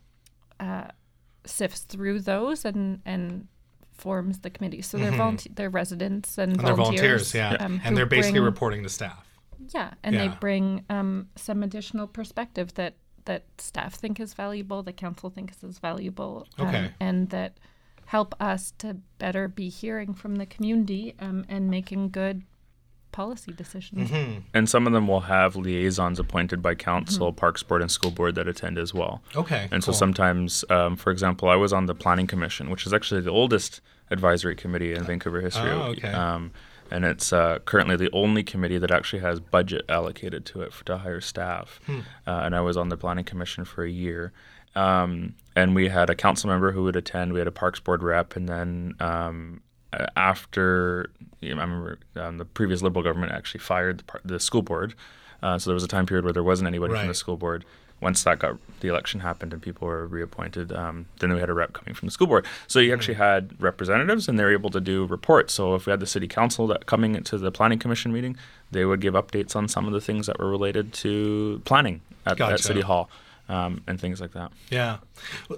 [1.44, 3.46] sifts through those and and
[3.92, 4.83] forms the committee.
[4.83, 7.33] So they're volunteer, they're residents and, and they're volunteers.
[7.33, 9.26] volunteers, yeah, um, and they're basically bring- reporting to staff.
[9.72, 14.92] yeah, and they bring um, some additional perspective that that staff think is valuable, the
[14.92, 16.90] council thinks is valuable, um, Okay.
[17.00, 17.59] and that
[18.06, 22.42] help us to better be hearing from the community um, and making good
[23.12, 24.10] policy decisions.
[24.10, 24.40] Mm-hmm.
[24.52, 28.34] And some of them will have liaisons appointed by council, parks board, and school board
[28.34, 29.22] that attend as well.
[29.34, 29.92] Okay, And cool.
[29.92, 33.30] so sometimes, um, for example, I was on the planning commission, which is actually the
[33.30, 35.70] oldest advisory committee in Vancouver history.
[35.70, 36.12] Oh, okay.
[36.12, 36.52] Um,
[36.90, 40.84] and it's uh, currently the only committee that actually has budget allocated to it for,
[40.84, 41.80] to hire staff.
[41.86, 42.00] Hmm.
[42.26, 44.32] Uh, and I was on the planning commission for a year.
[44.76, 47.32] Um, and we had a council member who would attend.
[47.32, 49.62] We had a parks board rep, and then um,
[50.14, 54.38] after you know, I remember um, the previous Liberal government actually fired the, par- the
[54.38, 54.94] school board.
[55.42, 57.64] Uh, so there was a time period where there wasn't anybody from the school board.
[58.02, 61.54] Once that got the election happened and people were reappointed, um, then we had a
[61.54, 62.44] rep coming from the school board.
[62.66, 65.54] So you actually had representatives, and they were able to do reports.
[65.54, 68.36] So if we had the city council that coming into the planning commission meeting,
[68.70, 72.38] they would give updates on some of the things that were related to planning at,
[72.52, 73.08] at city hall
[73.48, 74.52] um, and things like that.
[74.70, 74.98] Yeah.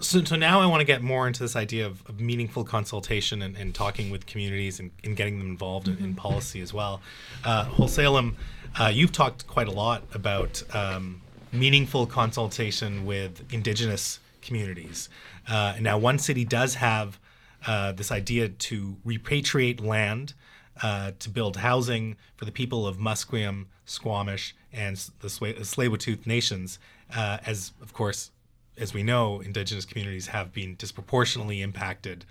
[0.01, 3.43] So, so now I want to get more into this idea of, of meaningful consultation
[3.43, 7.01] and, and talking with communities and, and getting them involved in, in policy as well.
[7.45, 8.35] Uh, Khelsilem,
[8.79, 11.23] uh, you've talked quite a lot about um,
[11.53, 15.09] meaningful consultation with Indigenous communities.
[15.49, 17.19] Uh, now, OneCity does have
[17.67, 20.35] uh, this idea to repatriate land
[20.83, 26.79] uh, to build housing for the people of Musqueam, Squamish, and the Swa- Tsleil-Waututh nations,
[27.15, 28.31] uh, as of course,
[28.77, 32.25] as we know, Indigenous communities have been disproportionately impacted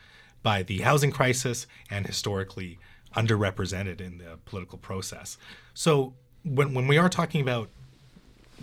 [0.44, 2.80] by the housing crisis and historically
[3.16, 5.38] underrepresented in the political process.
[5.74, 6.14] So
[6.44, 7.70] when when we are talking about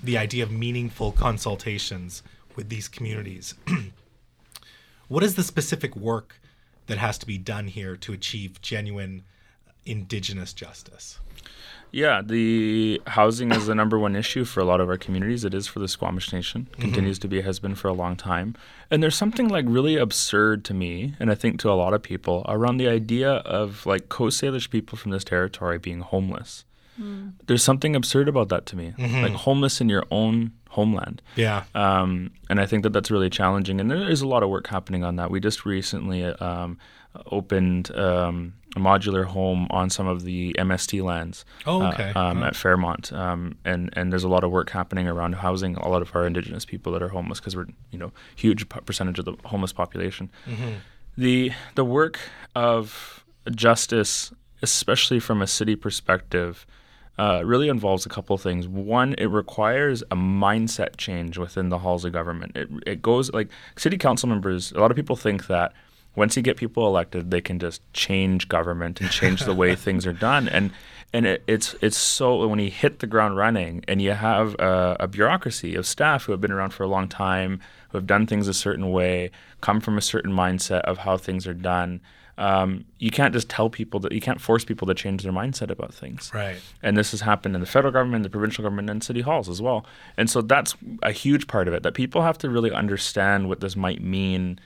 [0.03, 2.22] the idea of meaningful consultations
[2.57, 3.55] with these communities,
[5.09, 6.40] what is the specific work
[6.87, 9.24] that has to be done here to achieve genuine
[9.85, 11.18] indigenous justice?
[11.94, 15.44] Yeah, the housing is the number one issue for a lot of our communities.
[15.44, 18.57] It is for the Squamish Nation, continues to be, has been for a long time.
[18.90, 22.02] And there's something like really absurd to me, and I think to a lot of
[22.02, 26.64] people, around the idea of like Coast Salish people from this territory being homeless.
[27.46, 31.22] There's something absurd about that to me, like homeless in your own homeland.
[31.37, 31.62] Yeah.
[31.76, 33.80] Um, and I think that that's really challenging.
[33.80, 35.30] And there is a lot of work happening on that.
[35.30, 36.78] We just recently um,
[37.30, 42.12] opened um, a modular home on some of the MST lands Oh, uh, okay.
[42.14, 43.12] um, at Fairmont.
[43.12, 46.26] Um, and, and there's a lot of work happening around housing a lot of our
[46.26, 50.30] Indigenous people that are homeless because we're, you know, huge percentage of the homeless population.
[51.16, 52.18] The, the work
[52.56, 54.32] of justice,
[54.62, 56.66] especially from a city perspective,
[57.16, 58.66] uh, really involves a couple of things.
[58.66, 62.56] One, it requires a mindset change within the halls of government.
[62.56, 65.72] It, it goes like city council members, a lot of people think that
[66.16, 70.07] once you get people elected, they can just change government and change the way things
[70.07, 70.48] are done.
[70.48, 70.70] And
[71.12, 74.96] and it, it's it's so when you hit the ground running, and you have a,
[75.00, 78.27] a bureaucracy of staff who have been around for a long time, who have done
[78.27, 82.00] things a certain way, come from a certain mindset of how things are done.
[82.37, 85.70] Um, you can't just tell people that you can't force people to change their mindset
[85.70, 86.33] about things.
[86.35, 86.57] Right.
[86.83, 89.62] And this has happened in the federal government, the provincial government, and city halls as
[89.62, 89.87] well.
[90.16, 90.74] And so that's
[91.05, 94.59] a huge part of it that people have to really understand what this might mean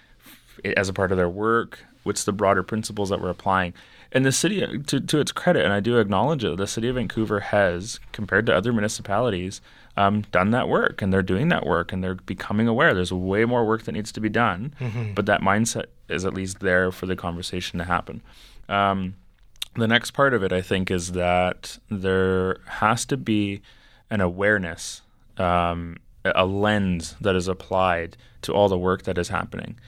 [0.76, 1.80] as a part of their work.
[2.04, 3.74] What's the broader principles that we're applying?
[4.12, 6.94] And the city, to, to its credit, and I do acknowledge it, the city of
[6.94, 9.60] Vancouver has, compared to other municipalities,
[9.98, 12.94] um, done that work and they're doing that work and they're becoming aware.
[12.94, 14.72] There's way more work that needs to be done,
[15.14, 18.22] but that mindset is at least there for the conversation to happen.
[18.68, 19.16] Um,
[19.74, 23.60] the next part of it, I think, is that there has to be
[24.08, 25.02] an awareness,
[25.36, 29.78] um, a lens that is applied to all the work that is happening.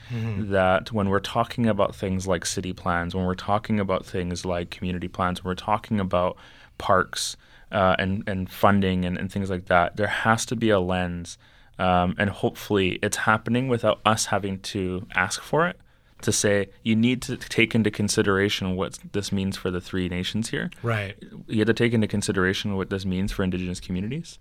[0.51, 4.69] That when we're talking about things like city plans, when we're talking about things like
[4.69, 6.37] community plans, when we're talking about
[6.77, 7.37] parks
[7.71, 11.37] uh, and, and funding and, and things like that, there has to be a lens.
[11.79, 15.79] Um, and hopefully it's happening without us having to ask for it
[16.23, 20.49] to say you need to take into consideration what this means for the three nations
[20.49, 20.69] here.
[20.83, 21.15] Right.
[21.47, 24.39] You have to take into consideration what this means for Indigenous communities.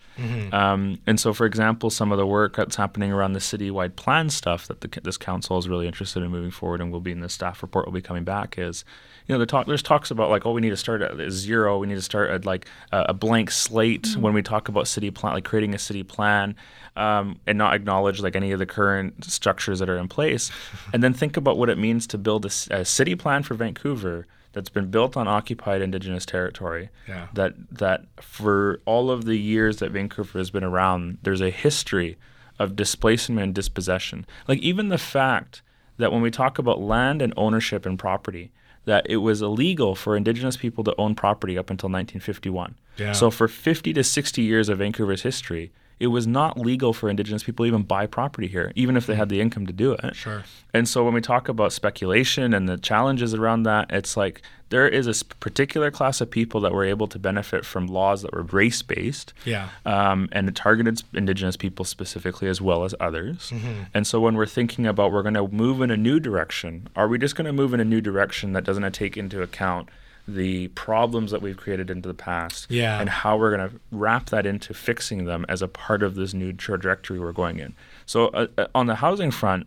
[0.52, 4.30] Um, and so, for example, some of the work that's happening around the citywide plan
[4.30, 7.20] stuff that the, this council is really interested in moving forward and will be in
[7.20, 8.84] the staff report will be coming back is,
[9.26, 11.78] you know, the talk, there's talks about like, oh, we need to start at zero.
[11.78, 15.10] We need to start at like a, a blank slate when we talk about city
[15.10, 16.56] plan, like creating a city plan.
[16.96, 20.50] Um, and not acknowledge like any of the current structures that are in place,
[20.92, 24.68] and then think about what it means to build a city plan for Vancouver that's
[24.68, 26.90] been built on occupied Indigenous territory.
[27.08, 27.28] Yeah.
[27.34, 32.18] That that for all of the years that Vancouver has been around, there's a history
[32.58, 34.26] of displacement and dispossession.
[34.48, 35.62] Like even the fact
[35.96, 38.52] that when we talk about land and ownership and property,
[38.84, 42.74] that it was illegal for Indigenous people to own property up until 1951.
[42.96, 43.12] Yeah.
[43.12, 47.44] So for 50 to 60 years of Vancouver's history, it was not legal for Indigenous
[47.44, 50.16] people to even buy property here, even if they had the income to do it.
[50.16, 50.44] Sure.
[50.72, 54.88] And so when we talk about speculation and the challenges around that, it's like there
[54.88, 58.42] is a particular class of people that were able to benefit from laws that were
[58.42, 59.34] race based.
[59.44, 59.68] Yeah.
[59.84, 63.52] Um, and it targeted Indigenous people specifically as well as others.
[63.92, 67.08] And so when we're thinking about we're going to move in a new direction, are
[67.08, 69.90] we just going to move in a new direction that doesn't take into account
[70.34, 73.00] the problems that we've created into the past Yeah.
[73.00, 76.32] and how we're going to wrap that into fixing them as a part of this
[76.34, 77.74] new trajectory we're going in?
[78.06, 79.66] So uh, uh, on the housing front,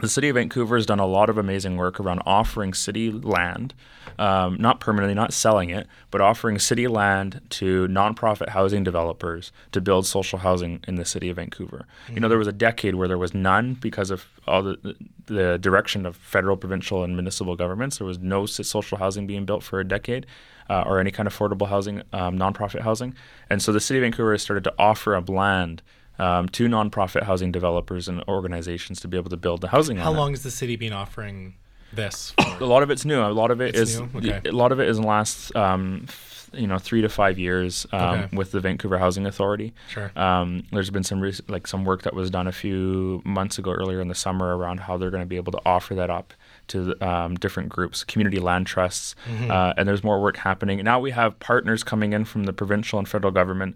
[0.00, 3.74] the city of Vancouver has done a lot of amazing work around offering city land,
[4.18, 9.80] um, not permanently, not selling it, but offering city land to nonprofit housing developers to
[9.80, 11.86] build social housing in the city of Vancouver.
[12.12, 15.58] You know, there was a decade where there was none because of all the, the
[15.58, 17.98] direction of federal, provincial, and municipal governments.
[17.98, 20.26] There was no social housing being built for a decade.
[20.70, 23.14] Uh, or any kind of affordable housing, um, nonprofit housing.
[23.50, 25.82] And so the city of Vancouver has started to offer up land
[26.18, 29.96] um, to nonprofit housing developers and organizations to be able to build the housing.
[29.96, 30.18] How on it.
[30.18, 31.54] long has the city been offering
[31.92, 32.34] this?
[32.60, 33.20] A lot of it's new.
[33.20, 34.00] A lot of it It's is.
[34.00, 34.40] Okay.
[34.48, 36.06] A lot of it is in the last, um,
[36.52, 38.36] you know, three to five years um, Okay.
[38.36, 39.74] with the Vancouver Housing Authority.
[39.88, 40.12] Sure.
[40.16, 43.72] Um, there's been some rec- like some work that was done a few months ago,
[43.72, 46.32] earlier in the summer, around how they're going to be able to offer that up
[46.68, 49.50] to um, different groups, community land trusts, Mm-hmm.
[49.50, 50.82] uh, and there's more work happening.
[50.84, 53.74] Now we have partners coming in from the provincial and federal government.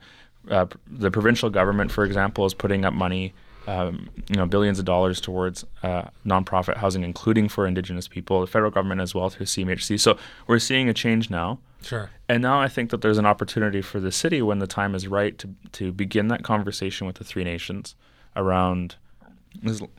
[0.50, 3.34] Uh, the provincial government, for example, is putting up money,
[3.66, 8.40] um, you know, billions of dollars towards uh, nonprofit housing, including for Indigenous people.
[8.40, 10.00] The federal government as well through CMHC.
[10.00, 11.58] So we're seeing a change now.
[11.82, 12.10] Sure.
[12.28, 15.06] And now I think that there's an opportunity for the city when the time is
[15.06, 17.94] right to, to begin that conversation with the three nations
[18.34, 18.96] around.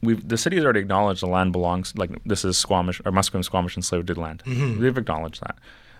[0.02, 3.44] We've, the city has already acknowledged the land belongs, like this is Squamish or Musqueam,
[3.44, 4.44] Squamish, and Tsleil-Waututh land.
[4.82, 5.58] They've acknowledged that.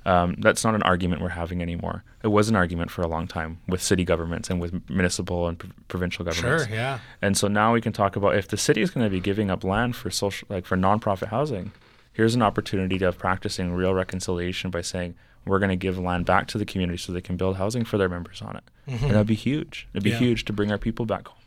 [0.10, 2.04] Um, that's not an argument we're having anymore.
[2.24, 5.60] It was an argument for a long time with city governments and with municipal and
[5.60, 6.66] pro- provincial governments.
[6.66, 6.74] Sure.
[6.76, 7.00] Yeah.
[7.22, 9.52] And so now we can talk about if the city is going to be giving
[9.52, 11.72] up land for social, like for nonprofit housing,
[12.14, 16.26] here's an opportunity to have practicing real reconciliation by saying we're going to give land
[16.26, 19.12] back to the community so they can build housing for their members on it, and
[19.12, 19.88] that'd be huge.
[19.94, 20.18] It'd be Yeah.
[20.18, 21.38] huge to bring our people back home.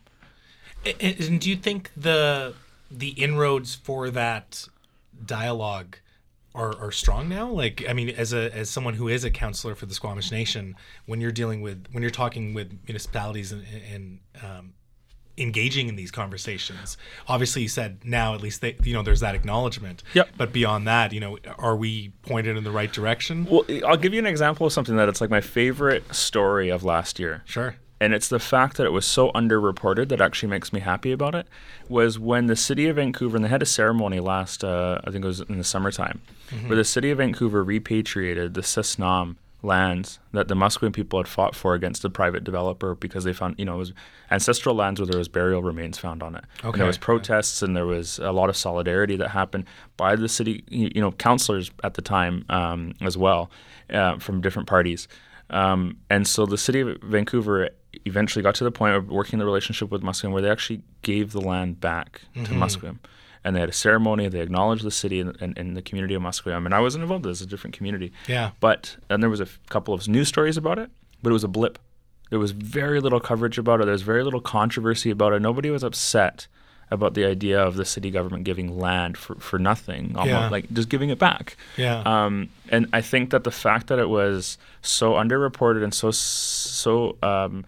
[1.01, 2.55] And, and do you think the
[2.91, 4.67] the inroads for that
[5.25, 5.97] dialogue
[6.55, 7.51] are, are strong now?
[7.51, 10.77] Like, I mean, as a as someone who is a councillor for the Squamish Nation,
[11.07, 14.75] when you're dealing with when you're talking with municipalities and, and um,
[15.39, 19.35] engaging in these conversations, obviously you said now at least they you know there's that
[19.35, 20.03] acknowledgement.
[20.15, 20.31] Yep.
[20.37, 23.47] But beyond that, you know, are we pointed in the right direction?
[23.51, 26.85] Well, I'll give you an example of something that it's like my favorite story of
[26.85, 27.43] last year.
[27.47, 27.77] Sure.
[28.03, 31.37] And it's the fact that it was so underreported that actually makes me happy about
[31.37, 31.47] it
[31.89, 35.25] was when the city of vancouver and they had a ceremony last uh, i think
[35.25, 36.21] it was in the summertime
[36.67, 41.55] where the city of vancouver repatriated the c̓əsnaʔəm lands that the Musqueam people had fought
[41.55, 43.93] for against the private developer because they found, you know, it was
[44.31, 46.45] ancestral lands where there was burial remains found on it.
[46.63, 46.79] And Okay.
[46.79, 49.65] there was protests and there was a lot of solidarity that happened
[49.97, 53.51] by the city, you you know, councillors at the time um, as well
[53.91, 55.07] uh, from different parties.
[55.51, 57.69] Um, and so the city of Vancouver
[58.05, 61.33] eventually got to the point of working the relationship with Musqueam where they actually gave
[61.33, 62.99] the land back to Musqueam.
[63.45, 66.23] And they had a ceremony, they acknowledged the city and, and, and the community of
[66.23, 66.65] Musqueam.
[66.65, 68.13] And I wasn't involved, this is a different community.
[68.29, 68.51] Yeah.
[68.61, 70.91] But and there was a f- couple of news stories about it,
[71.23, 71.79] but it was a blip.
[72.31, 73.85] There was very little coverage about it.
[73.85, 75.43] There was very little controversy about it.
[75.43, 76.47] Nobody was upset
[76.91, 80.49] about the idea of the city government giving land for, for nothing, almost Yeah.
[80.49, 81.57] like just giving it back.
[81.77, 82.03] Yeah.
[82.05, 87.17] Um, and I think that the fact that it was so underreported and so so
[87.23, 87.65] um,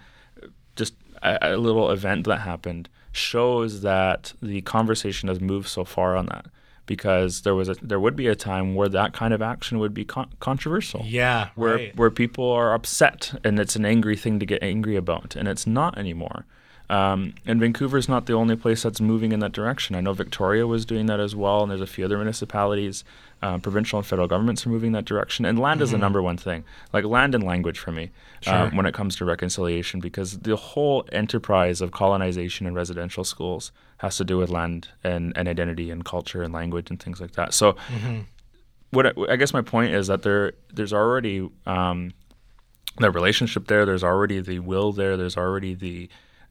[1.25, 6.27] a, a little event that happened shows that the conversation has moved so far on
[6.27, 6.47] that
[6.87, 9.95] because there was a there would be a time where that kind of action would
[9.95, 11.49] be con- controversial yeah.
[11.55, 11.97] where right.
[11.97, 15.67] where people are upset and it's an angry thing to get angry about, and it's
[15.67, 16.45] not anymore.
[16.91, 19.97] Um, and Vancouver is not the only place that's moving in that direction.
[19.97, 23.05] I know Victoria was doing that as well, and there's a few other municipalities,
[23.45, 25.45] uh, provincial and federal governments are moving that direction.
[25.45, 28.05] And land is the number one thing, like land and language for me,
[28.47, 28.71] uh, Sure.
[28.77, 34.17] when it comes to reconciliation, because the whole enterprise of colonization and residential schools has
[34.17, 37.53] to do with land and, and identity and culture and language and things like that.
[37.53, 37.77] So
[38.91, 42.13] what I, I guess my point is that there there's already um,
[42.99, 43.85] the relationship there.
[43.85, 45.17] There's already the will there.
[45.17, 46.09] There's already the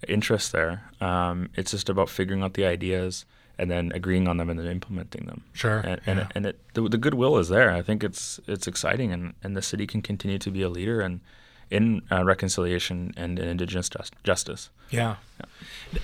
[0.07, 0.91] interest there.
[1.01, 3.25] Um, it's just about figuring out the ideas
[3.57, 5.43] and then agreeing on them and then implementing them.
[5.53, 6.27] Sure, And and, yeah.
[6.35, 7.71] and it, the, the goodwill is there.
[7.71, 11.01] I think it's it's exciting, and, and the city can continue to be a leader
[11.01, 11.21] and
[11.69, 14.69] in uh, reconciliation and, in Indigenous just, justice.
[14.91, 15.15] Yeah.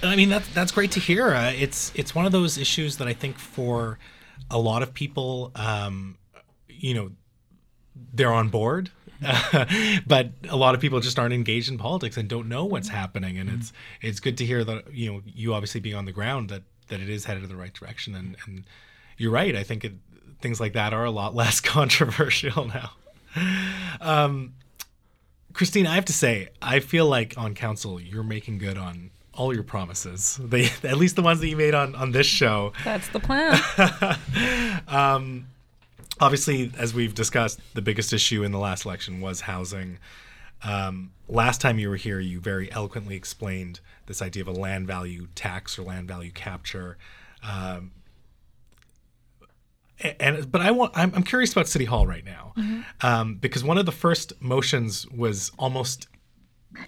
[0.01, 1.29] I mean that's that's great to hear.
[1.29, 3.99] Uh, it's it's one of those issues that I think for
[4.49, 6.17] a lot of people, um,
[6.67, 7.11] you know,
[8.13, 8.89] they're on board,
[10.07, 13.37] but a lot of people just aren't engaged in politics and don't know what's happening.
[13.37, 16.49] And it's it's good to hear that you know you obviously being on the ground
[16.49, 18.15] that that it is headed in the right direction.
[18.15, 18.63] And and
[19.17, 19.55] you're right.
[19.55, 19.93] I think it,
[20.41, 22.91] things like that are a lot less controversial now.
[24.01, 24.53] Um,
[25.53, 29.53] Christine, I have to say, I feel like on council you're making good on all
[29.53, 30.39] your promises.
[30.41, 32.73] They, at least the ones that you made on on this show.
[32.83, 33.59] That's the plan.
[36.21, 39.99] Obviously, as we've discussed, the biggest issue in the last election was housing.
[40.63, 44.87] Um, last time you were here, you very eloquently explained this idea of a land
[44.87, 46.97] value tax or land value capture.
[47.41, 47.91] Um,
[50.19, 52.53] and but I want I'm, I'm curious about City Hall right now
[53.01, 56.07] um, because one of the first motions was almost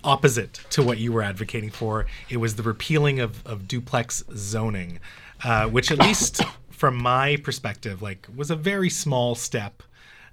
[0.04, 2.06] opposite to what you were advocating for.
[2.30, 5.00] It was the repealing of, of duplex zoning,
[5.44, 9.84] uh, which at least from my perspective, like was a very small step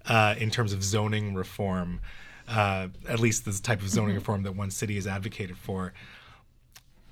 [0.07, 2.01] uh, in terms of zoning reform.
[2.47, 5.93] Uh, at least this type of zoning reform that OneCity has advocated for.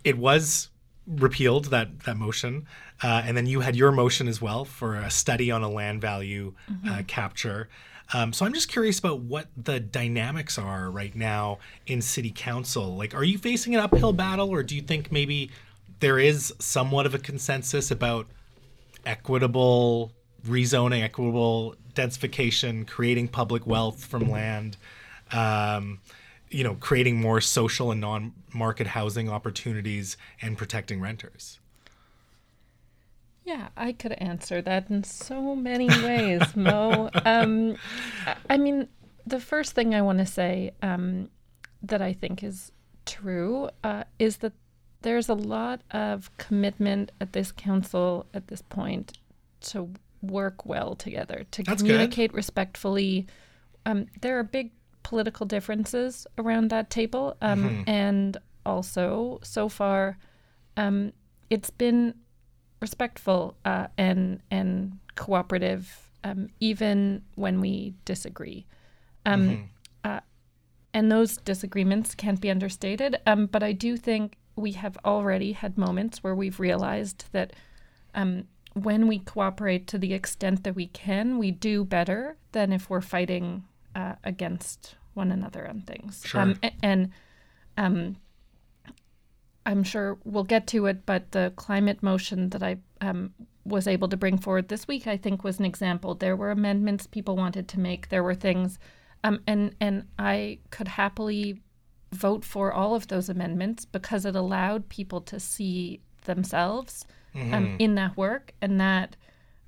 [0.07, 0.71] It was
[1.07, 2.66] repealed that that motion,
[3.03, 6.01] uh, and then you had your motion as well for a study on a land
[6.01, 6.55] value
[6.88, 7.69] uh, capture.
[8.14, 12.97] Um, so I'm just curious about what the dynamics are right now in city council.
[12.97, 15.51] Like, are you facing an uphill battle, or do you think maybe
[15.99, 18.29] there is somewhat of a consensus about
[19.05, 20.12] equitable
[20.47, 24.77] rezoning, equitable densification, creating public wealth from land,
[25.33, 25.99] um,
[26.51, 31.59] you know, creating more social and non-market housing opportunities, and protecting renters?
[33.45, 37.11] Yeah, I could answer that in so many ways, Mo.
[37.25, 37.77] Um,
[38.51, 38.89] I- mean,
[39.27, 41.31] the first thing I want to say um,
[41.83, 42.73] that I think is
[43.05, 44.53] true uh, is that
[45.03, 49.19] there's a lot of commitment at this council at this point
[49.61, 49.91] to
[50.23, 51.89] work well together, to That's good.
[51.89, 53.27] communicate respectfully.
[53.85, 54.73] Um, there are big
[55.11, 57.83] political differences around that table, um, Mm-hmm.
[57.88, 60.19] and also so far,
[60.77, 61.12] um,
[61.49, 62.14] it's been
[62.81, 68.66] respectful uh, and and cooperative, um, even when we disagree.
[69.25, 69.71] Um,
[70.05, 70.21] uh,
[70.92, 73.12] and those disagreements can't be understated.
[73.27, 77.53] Um, but I do think we have already had moments where we've realized that
[78.14, 82.91] um, when we cooperate to the extent that we can, we do better than if
[82.91, 83.64] we're fighting
[83.97, 86.22] uh, against one another on things.
[86.24, 86.42] Sure.
[86.42, 87.11] Um, and
[87.78, 88.16] um,
[89.64, 93.32] I'm sure we'll get to it, but the climate motion that I um,
[93.64, 96.14] was able to bring forward this week, I think, was an example.
[96.14, 98.11] There were amendments people wanted to make.
[98.11, 98.78] There were things,
[99.24, 101.62] um, and and I could happily
[102.12, 107.97] vote for all of those amendments because it allowed people to see themselves um, in
[107.97, 109.16] that work, and that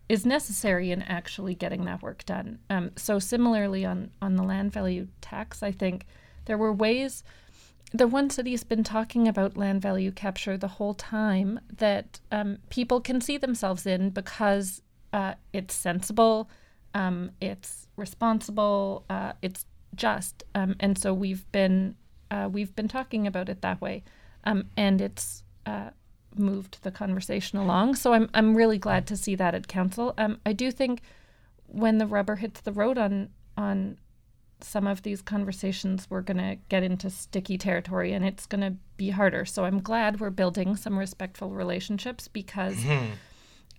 [0.08, 2.58] is necessary in actually getting that work done.
[2.70, 6.06] Um, so similarly on on the land value tax, I think
[6.46, 7.22] there were ways.
[7.92, 13.22] The OneCity's been talking about land value capture the whole time that um, people can
[13.22, 14.82] see themselves in because
[15.14, 16.50] uh, it's sensible,
[16.92, 21.94] um, it's responsible, uh, it's just, um, and so we've been
[22.30, 24.04] uh, we've been talking about it that way,
[24.44, 25.90] um, and it's uh,
[26.36, 27.94] moved the conversation along.
[27.94, 30.14] So I'm I'm really glad to see that at council.
[30.18, 31.02] Um, I do think
[31.66, 33.98] when the rubber hits the road on on
[34.60, 38.74] some of these conversations, we're going to get into sticky territory, and it's going to
[38.96, 39.44] be harder.
[39.44, 42.84] So I'm glad we're building some respectful relationships because.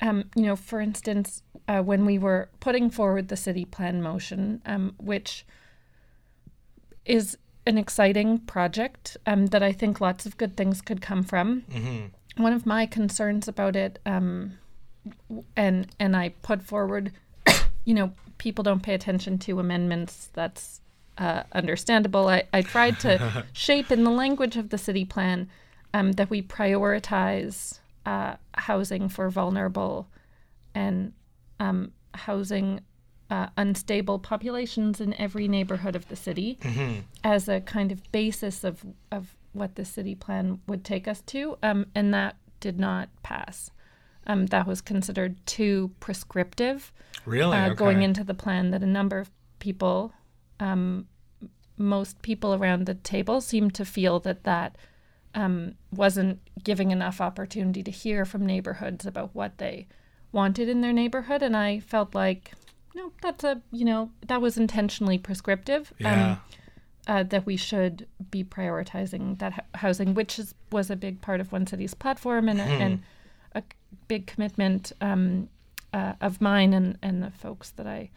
[0.02, 4.62] Um, you know, for instance, uh, when we were putting forward the city plan motion,
[4.66, 5.46] um, which
[7.04, 11.64] is an exciting project um, that I think lots of good things could come from.
[12.40, 14.58] One of my concerns about it, um,
[15.58, 17.12] and and I put forward,
[17.86, 20.30] you know, people don't pay attention to amendments.
[20.34, 20.80] That's
[21.18, 22.30] uh, understandable.
[22.30, 25.50] I, I tried to shape in the language of the city plan
[25.94, 30.08] um, that we prioritize uh, housing for vulnerable
[30.74, 31.12] and
[31.60, 32.80] um, housing
[33.30, 36.58] uh, unstable populations in every neighborhood of the city
[37.24, 41.58] as a kind of basis of, of what the city plan would take us to.
[41.64, 43.72] Um, and that did not pass.
[44.28, 46.92] Um, that was considered too prescriptive
[47.26, 47.58] Really?
[47.58, 47.76] uh, okay.
[47.76, 50.14] going into the plan that a number of people,
[50.60, 51.08] um,
[51.78, 54.78] most people around the table, seemed to feel that that
[55.36, 59.88] um, wasn't giving enough opportunity to hear from neighborhoods about what they
[60.32, 61.42] wanted in their neighborhood.
[61.42, 62.52] And I felt like,
[62.96, 65.94] no, that's a, you know, that was intentionally prescriptive.
[65.98, 66.38] Yeah.
[67.10, 71.42] Uh, that we should be prioritizing that hou- housing, which is, was a big part
[71.42, 73.02] of OneCity's platform and, a, and
[73.56, 73.64] a
[74.08, 75.50] big commitment um,
[75.92, 78.12] uh, of mine and, and the folks that I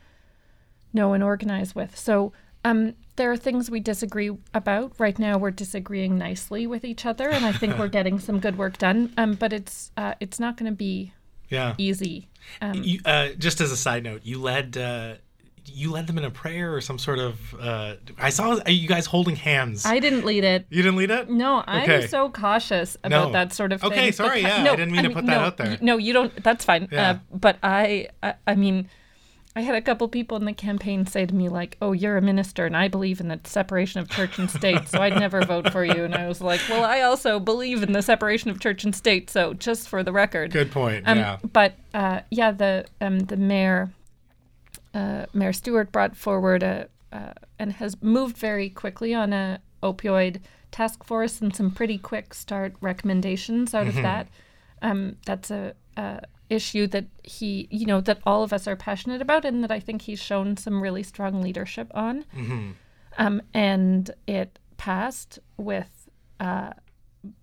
[0.93, 1.97] know and organize with.
[1.97, 2.35] So
[2.67, 4.93] um, there are things we disagree about.
[4.99, 8.59] Right now, we're disagreeing nicely with each other, and I think we're getting some good
[8.59, 9.13] work done.
[9.17, 11.13] Um, but it's uh, it's not going to be
[11.49, 11.75] yeah.
[11.79, 12.29] easy.
[12.61, 15.15] Um, You, uh, just as a side note, you led uh,
[15.67, 17.55] you led them in a prayer or some sort of.
[17.61, 19.87] Uh, I saw you guys holding hands.
[19.87, 20.67] I didn't lead it.
[20.71, 21.31] you didn't lead it.
[21.31, 22.07] No, I'm Okay.
[22.07, 23.33] so cautious about No.
[23.33, 23.93] that sort of thing.
[23.93, 25.79] Okay, sorry, becau- yeah, I didn't mean to put that no, out there.
[25.81, 26.43] No, you don't.
[26.43, 26.89] That's fine.
[26.91, 27.11] Yeah.
[27.11, 28.89] Uh, but I, I, I mean,
[29.55, 32.23] I had a couple people in the campaign say to me like, "Oh, you're a
[32.23, 35.71] minister, and I believe in the separation of church and state, so I'd never vote
[35.71, 38.83] for you." And I was like, "Well, I also believe in the separation of church
[38.83, 41.07] and state, so just for the record." Good point.
[41.07, 41.37] Um, yeah.
[41.53, 43.91] But uh, yeah, the um, the mayor,
[44.95, 50.41] uh, Mayor Stewart, brought forward a uh, and has moved very quickly on a opioid
[50.71, 54.29] task force and some pretty quick start recommendations out of that.
[54.81, 59.21] Um, that's a, a issue that he, you know, that all of us are passionate
[59.21, 62.25] about, and that I think he's shown some really strong leadership on.
[63.19, 66.09] Um, and it passed with
[66.41, 66.73] uh,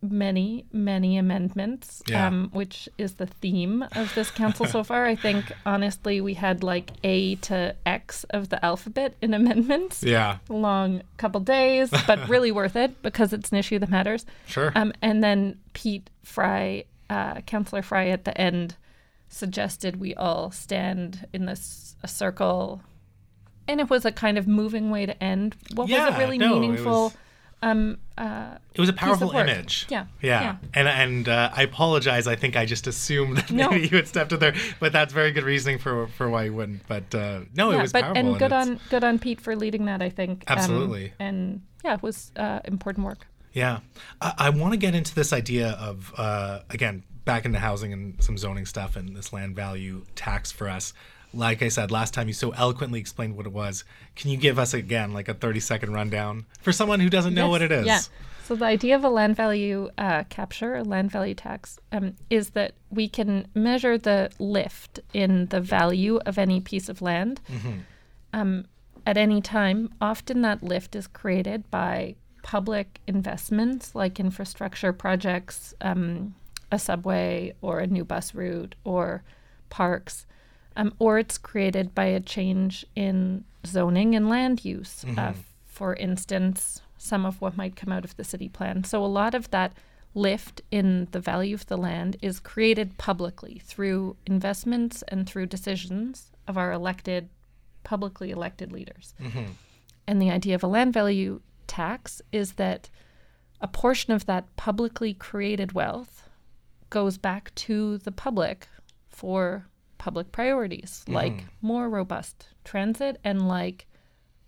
[0.01, 2.27] many, many amendments, Yeah.
[2.27, 5.05] um, which is the theme of this council so far.
[5.05, 10.03] I think, honestly, we had like A to X of the alphabet in amendments.
[10.03, 10.39] Yeah.
[10.49, 14.25] Long couple days, but really worth it because it's an issue that matters.
[14.47, 14.71] Sure.
[14.75, 18.75] Um, and then Pete Fry, uh, Councillor Fry, at the end
[19.29, 22.81] suggested we all stand in this a circle,
[23.67, 25.55] and it was a kind of moving way to end.
[25.75, 27.03] What was Yeah, a really no, it meaningful.
[27.05, 27.17] was-
[27.61, 29.85] Um, uh, It was a powerful image.
[29.89, 30.41] Yeah, Yeah.
[30.41, 30.55] yeah.
[30.73, 32.25] And and uh, I apologize.
[32.27, 33.69] I think I just assumed that No.
[33.69, 36.53] maybe you had stepped in there, but that's very good reasoning for for why you
[36.53, 36.87] wouldn't.
[36.87, 38.17] But uh, no, it yeah, was but powerful.
[38.29, 40.01] and good on good on Pete for leading that.
[40.01, 41.13] I think um, Absolutely.
[41.19, 43.27] and yeah, it was uh, important work.
[43.51, 43.79] Yeah,
[44.21, 48.23] I, I want to get into this idea of uh, again back into housing and
[48.23, 50.93] some zoning stuff and this land value tax for us.
[51.33, 53.83] Like I said last time, you so eloquently explained what it was.
[54.15, 57.45] Can you give us again like a thirty second rundown for someone who doesn't know
[57.45, 57.85] Yes, what it is?
[57.85, 58.01] Yeah.
[58.45, 62.51] So the idea of a land value uh, capture, a land value tax, um, is
[62.51, 67.41] that we can measure the lift in the value of any piece of land
[68.33, 68.65] um,
[69.05, 69.93] at any time.
[70.01, 76.33] Often that lift is created by public investments like infrastructure projects, um,
[76.71, 79.21] a subway or a new bus route or
[79.69, 80.25] parks,
[80.79, 85.03] um, or it's created by a change in zoning and land use.
[85.17, 85.33] Uh,
[85.65, 88.83] for instance, some of what might come out of the city plan.
[88.83, 89.73] So a lot of that
[90.15, 96.31] lift in the value of the land is created publicly through investments and through decisions
[96.47, 97.29] of our elected,
[97.83, 99.13] publicly elected leaders.
[100.07, 102.89] And the idea of a land value tax is that
[103.61, 106.27] a portion of that publicly created wealth
[106.89, 108.67] goes back to the public
[109.09, 109.67] for
[109.99, 113.85] public priorities like more robust transit and like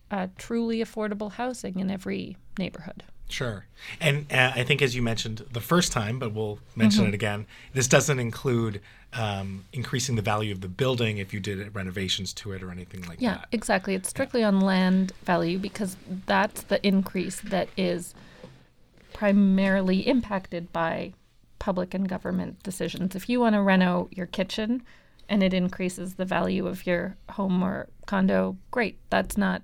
[0.09, 3.03] uh, truly affordable housing in every neighborhood.
[3.29, 3.65] Sure.
[4.01, 7.45] And uh, I think, as you mentioned the first time, but we'll mention it again,
[7.73, 8.81] this doesn't include
[9.13, 13.03] um, increasing the value of the building if you did renovations to it or anything
[13.03, 13.39] like Yeah, that.
[13.39, 13.95] Yeah, exactly.
[13.95, 15.95] It's strictly on land value because
[16.25, 18.13] that's the increase that is
[19.13, 21.13] primarily impacted by
[21.59, 23.15] public and government decisions.
[23.15, 24.83] If you want to reno your kitchen
[25.31, 28.99] and it increases the value of your home or condo, great.
[29.09, 29.63] That's not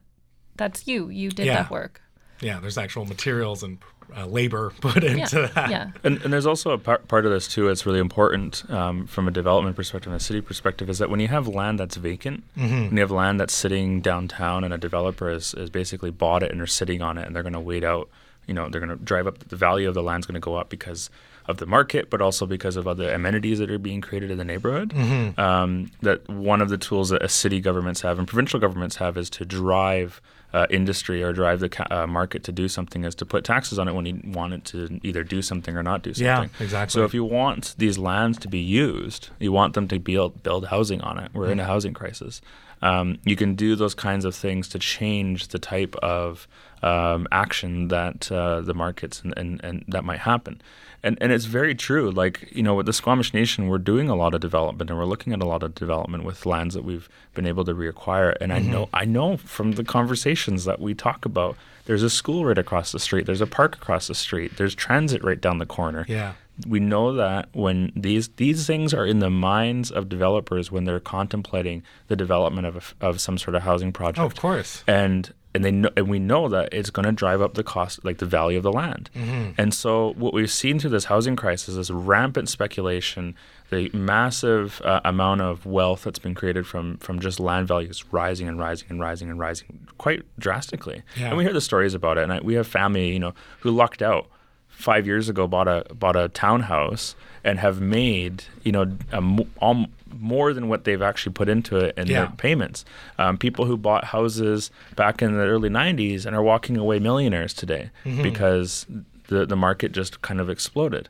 [0.56, 1.10] that's you.
[1.10, 1.56] You did Yeah.
[1.64, 2.02] that work.
[2.42, 3.78] Yeah, there's actual materials and
[4.16, 5.48] uh, labor put into Yeah.
[5.54, 5.70] that.
[5.70, 5.92] yeah.
[6.04, 7.68] And, and there's also a part, part of this too.
[7.70, 11.20] It's really important um, from a development perspective, and a city perspective, is that when
[11.20, 15.30] you have land that's vacant, when you have land that's sitting downtown, and a developer
[15.30, 17.84] has, has basically bought it and they're sitting on it, and they're going to wait
[17.84, 18.10] out.
[18.48, 20.56] You know, they're going to drive up the value of the land's going to go
[20.56, 21.10] up because
[21.48, 24.44] of the market, but also because of other amenities that are being created in the
[24.44, 24.94] neighborhood.
[25.40, 29.18] Um, that one of the tools that a city governments have and provincial governments have
[29.18, 30.22] is to drive
[30.54, 33.78] uh, industry or drive the ca- uh, market to do something is to put taxes
[33.78, 36.26] on it when you want it to either do something or not do something.
[36.58, 36.92] Yeah, exactly.
[37.00, 40.68] So if you want these lands to be used, you want them to build build
[40.68, 41.32] housing on it.
[41.34, 42.42] We're in a housing crisis.
[42.82, 46.48] Um, you can do those kinds of things to change the type of
[46.84, 50.62] um, action that uh, the markets and, and, and that might happen.
[51.04, 52.12] And and it's very true.
[52.12, 55.06] Like you know, with the Squamish Nation, we're doing a lot of development, and we're
[55.06, 58.36] looking at a lot of development with lands that we've been able to reacquire.
[58.42, 58.96] And I know mm-hmm.
[58.96, 63.00] I know from the conversations that we talk about, there's a school right across the
[63.00, 66.34] street, there's a park across the street, there's transit right down the corner Yeah.
[66.68, 71.00] we know that when these these things are in the minds of developers when they're
[71.00, 74.20] contemplating the development of a of some sort of housing project.
[74.20, 74.84] Oh, of course.
[74.88, 78.06] And and they know, and we know that it's going to drive up the cost,
[78.06, 79.10] like the value of the land.
[79.58, 83.36] And so what we've seen through this housing crisis is rampant speculation,
[83.72, 88.48] the massive uh, amount of wealth that's been created from from just land values rising
[88.48, 91.02] and rising and rising and rising quite drastically.
[91.20, 91.30] Yeah.
[91.30, 93.72] And we hear the stories about it, and I, we have family, you know, who
[93.72, 94.28] lucked out
[94.70, 99.24] five years ago bought a bought a townhouse and have made you know a,
[99.60, 99.88] al-
[100.20, 102.26] more than what they've actually put into it in Yeah.
[102.26, 102.86] their payments.
[103.18, 107.54] Um, people who bought houses back in the early '90s and are walking away millionaires
[107.54, 107.90] today
[108.24, 108.86] because
[109.28, 111.10] the the market just kind of exploded,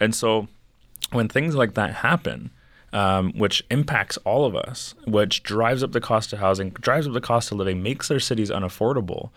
[0.00, 0.48] and so
[1.12, 2.50] when things like that happen.
[2.92, 7.12] Um, which impacts all of us, which drives up the cost of housing, drives up
[7.12, 9.28] the cost of living, makes our cities unaffordable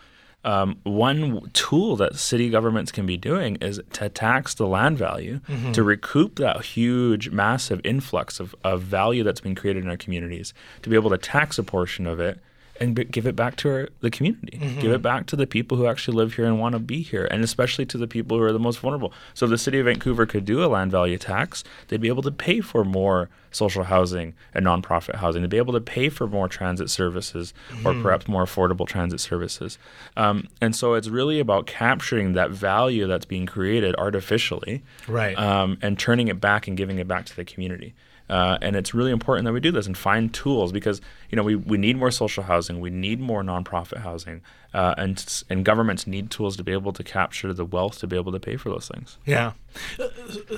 [0.44, 5.40] um, one tool that city governments can be doing is to tax the land value
[5.72, 10.54] to recoup that huge, massive influx of, of value that's been created in our communities,
[10.82, 12.40] to be able to tax a portion of it
[12.80, 15.76] and b- give it back to our, the community, give it back to the people
[15.76, 18.42] who actually live here and want to be here, and especially to the people who
[18.42, 19.12] are the most vulnerable.
[19.34, 22.22] So, if the city of Vancouver could do a land value tax, they'd be able
[22.22, 25.42] to pay for more social housing and nonprofit housing.
[25.42, 27.52] They'd be able to pay for more transit services
[27.84, 29.76] or perhaps more affordable transit services.
[30.16, 35.36] Um, and so, it's really about capturing that value that's being created artificially Right.
[35.38, 37.94] um, and turning it back and giving it back to the community.
[38.30, 41.00] Uh, and it's really important that we do this and find tools because
[41.30, 44.40] you know we, we need more social housing, we need more nonprofit housing,
[44.72, 48.16] uh, and and governments need tools to be able to capture the wealth to be
[48.16, 49.18] able to pay for those things.
[49.26, 49.52] Yeah.
[49.98, 50.08] Uh,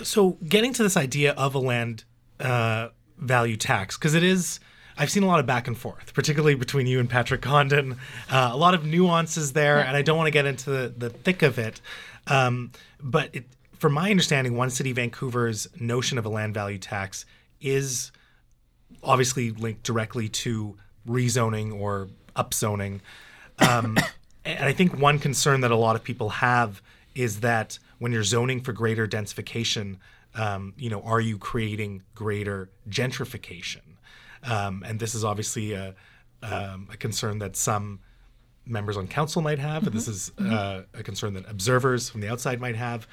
[0.04, 2.04] So getting to this idea of a land
[2.40, 4.60] uh, value tax, because it is,
[4.98, 7.96] I've seen a lot of back and forth, particularly between you and Patrick Condon.
[8.30, 11.10] Uh, a lot of nuances there, and I don't want to get into the, the
[11.10, 11.80] thick of it.
[12.26, 13.44] Um, but it,
[13.78, 17.24] from my understanding, OneCity Vancouver's notion of a land value tax
[17.62, 18.12] is
[19.02, 20.76] obviously linked directly to
[21.08, 23.00] rezoning or upzoning.
[23.58, 23.98] Um,
[24.44, 26.82] and I think one concern that a lot of people have
[27.14, 29.98] is that when you're zoning for greater densification,
[30.34, 33.80] um, you know, are you creating greater gentrification?
[34.42, 35.94] Um, and this is obviously a,
[36.42, 38.00] um, a concern that some
[38.66, 42.28] members on council might have, but this is uh, a concern that observers from the
[42.28, 43.06] outside might have.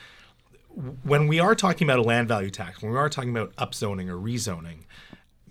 [1.04, 4.08] When we are talking about a land value tax, when we are talking about upzoning
[4.08, 4.86] or rezoning,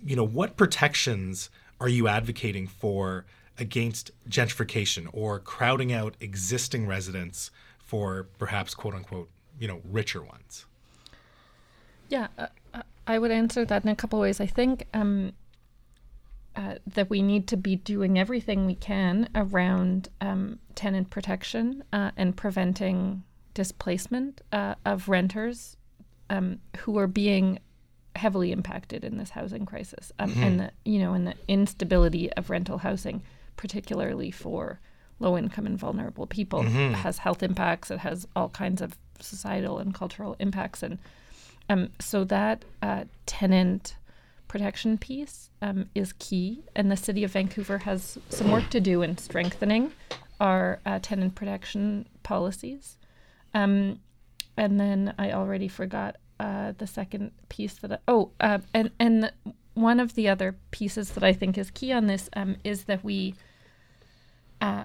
[0.03, 1.49] you know, what protections
[1.79, 3.25] are you advocating for
[3.57, 10.65] against gentrification or crowding out existing residents for perhaps quote unquote, you know, richer ones?
[12.07, 14.39] Yeah, uh, uh, I would answer that in a couple ways.
[14.39, 15.33] I think um,
[16.55, 22.11] uh, that we need to be doing everything we can around um, tenant protection uh,
[22.17, 23.23] and preventing
[23.59, 25.75] displacement uh, of renters
[26.29, 27.59] um, who are being
[28.15, 32.49] heavily impacted in this housing crisis um, and the you know and the instability of
[32.49, 33.21] rental housing,
[33.57, 34.79] particularly for
[35.19, 37.91] low income and vulnerable people, has health impacts.
[37.91, 40.97] It has all kinds of societal and cultural impacts and.
[41.71, 43.95] Um, so that uh, tenant
[44.47, 49.03] protection piece um, is key, and the City of Vancouver has some work to do
[49.03, 49.91] in strengthening
[50.39, 52.97] our uh, tenant protection policies.
[53.53, 53.99] Um,
[54.57, 59.31] and then I already forgot uh, the second piece that I, oh uh, and and
[59.73, 63.03] one of the other pieces that I think is key on this um, is that
[63.03, 63.35] we
[64.61, 64.83] uh,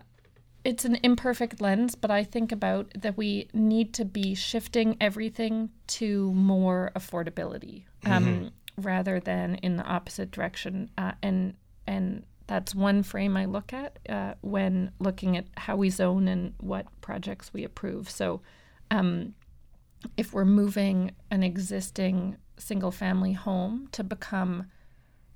[0.64, 5.70] it's an imperfect lens, but I think about that we need to be shifting everything
[5.88, 10.90] to more affordability um, rather than in the opposite direction.
[10.96, 11.54] Uh, and
[11.86, 16.54] and that's one frame I look at uh, when looking at how we zone and
[16.58, 18.10] what projects we approve.
[18.10, 18.42] So,
[18.90, 19.34] um,
[20.16, 24.66] if we're moving an existing single family home to become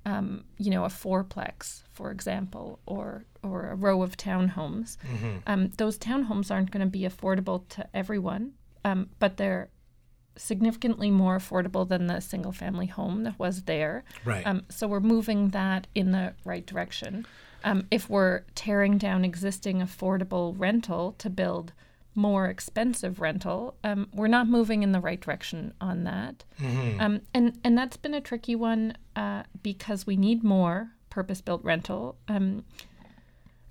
[0.05, 4.97] um, you know, a fourplex, for example, or or a row of townhomes.
[4.97, 5.37] Mm-hmm.
[5.47, 8.53] Um, those townhomes aren't going to be affordable to everyone,
[8.83, 9.69] um, but they're
[10.35, 14.03] significantly more affordable than the single family home that was there.
[14.23, 14.45] Right.
[14.45, 17.25] Um, so we're moving that in the right direction.
[17.63, 21.73] Um, if we're tearing down existing affordable rental to build
[22.15, 26.45] more expensive rental, um, we're not moving in the right direction on that.
[26.99, 32.17] Um, and and that's been a tricky one uh, because we need more purpose-built rental.
[32.27, 32.63] Um,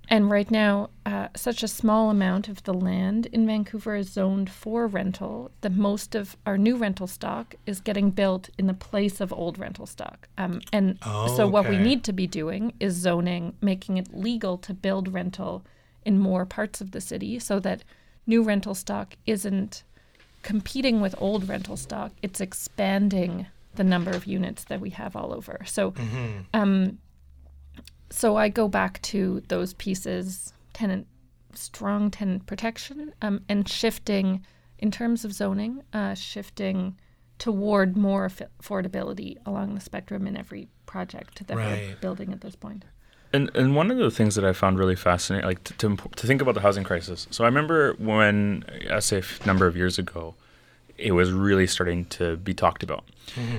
[0.09, 4.49] and right now, uh, such a small amount of the land in Vancouver is zoned
[4.49, 9.21] for rental that most of our new rental stock is getting built in the place
[9.21, 10.27] of old rental stock.
[10.37, 10.97] Um, and
[11.35, 15.63] so, what we need to be doing is zoning, making it legal to build rental
[16.05, 17.83] in more parts of the city so that
[18.25, 19.83] new rental stock isn't
[20.41, 23.45] competing with old rental stock, it's expanding
[23.75, 25.59] the number of units that we have all over.
[25.65, 25.93] So,
[26.53, 26.97] um,
[28.09, 31.07] so I go back to those pieces, tenant,
[31.53, 34.45] strong tenant protection, um, and shifting
[34.77, 36.97] in terms of zoning, uh, shifting
[37.37, 42.55] toward more affi- affordability along the spectrum in every project that we're building at this
[42.55, 42.83] point.
[43.31, 46.15] And and one of the things that I found really fascinating, like to, to, imp-
[46.15, 47.27] to think about the housing crisis.
[47.29, 50.33] So I remember when, I say a f- number of years ago,
[50.99, 53.03] it was really starting to be talked about,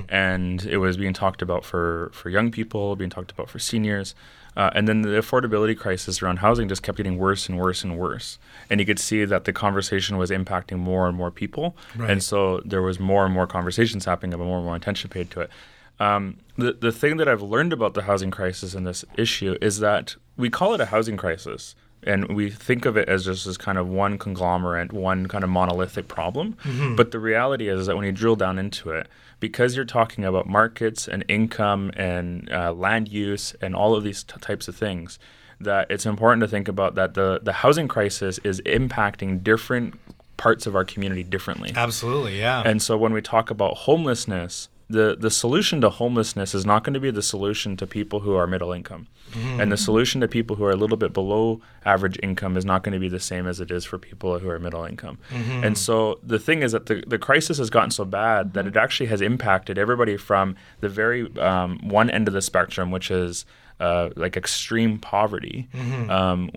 [0.08, 4.14] and it was being talked about for for young people, being talked about for seniors,
[4.56, 7.96] uh, and then the affordability crisis around housing just kept getting worse and worse and
[7.98, 8.38] worse.
[8.68, 12.10] And you could see that the conversation was impacting more and more people, Right.
[12.10, 15.30] and so there was more and more conversations happening, and more and more attention paid
[15.32, 15.50] to it.
[15.98, 19.80] Um, the the thing that I've learned about the housing crisis and this issue is
[19.80, 23.56] that we call it a housing crisis, and we think of it as just as
[23.58, 26.56] kind of one conglomerate, one kind of monolithic problem.
[26.96, 29.06] But the reality is that when you drill down into it,
[29.38, 34.22] because you're talking about markets and income and uh, land use and all of these
[34.22, 35.18] t- types of things,
[35.60, 39.94] that it's important to think about that the the housing crisis is impacting different
[40.36, 41.70] parts of our community differently.
[41.76, 42.62] Absolutely, yeah.
[42.64, 46.94] And so when we talk about homelessness, the, the solution to homelessness is not going
[46.94, 49.06] to be the solution to people who are middle income.
[49.32, 52.82] And the solution to people who are a little bit below average income is not
[52.82, 55.18] going to be the same as it is for people who are middle income.
[55.30, 58.76] And so the thing is that the, the crisis has gotten so bad that it
[58.76, 63.46] actually has impacted everybody from the very um, one end of the spectrum, which is
[63.78, 65.68] uh, like extreme poverty
[66.10, 66.50] um,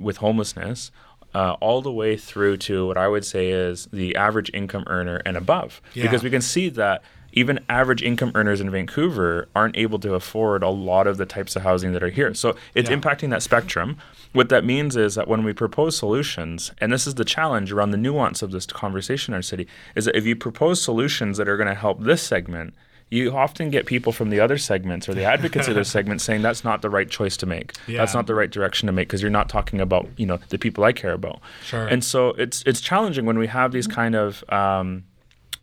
[0.00, 0.90] with homelessness,
[1.34, 5.22] uh, all the way through to what I would say is the average income earner
[5.24, 5.80] and above.
[5.94, 6.02] Yeah.
[6.02, 7.02] Because we can see that
[7.32, 11.56] even average income earners in Vancouver aren't able to afford a lot of the types
[11.56, 12.34] of housing that are here.
[12.34, 12.96] So it's Yeah.
[12.96, 13.96] impacting that spectrum.
[14.32, 17.90] What that means is that when we propose solutions, and this is the challenge around
[17.90, 19.66] the nuance of this conversation in our city,
[19.96, 22.74] is that if you propose solutions that are going to help this segment,
[23.12, 26.42] you often get people from the other segments or the advocates of those segments saying
[26.42, 27.72] that's not the right choice to make.
[27.88, 30.58] That's not the right direction to make because you're not talking about you know the
[30.58, 31.40] people I care about.
[31.64, 31.88] Sure.
[31.88, 35.02] And so it's it's challenging when we have these kind of um,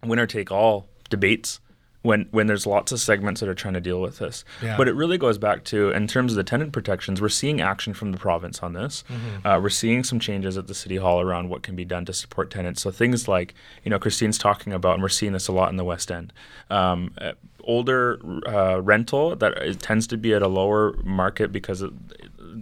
[0.06, 1.60] winner take all debates
[2.08, 4.46] when when there's lots of segments that are trying to deal with this.
[4.64, 4.78] Yeah.
[4.78, 7.94] But it really goes back to in terms of the tenant protections, we're seeing action
[7.94, 9.04] from the province on this.
[9.10, 9.48] Mm-hmm.
[9.48, 12.14] Uh, we're seeing some changes at the city hall around what can be done to
[12.14, 12.82] support tenants.
[12.82, 13.54] So things like
[13.84, 16.32] you know Christine's talking about, and we're seeing this a lot in the West End.
[16.70, 17.34] Um, uh,
[17.64, 21.84] older uh, rental that tends to be at a lower market because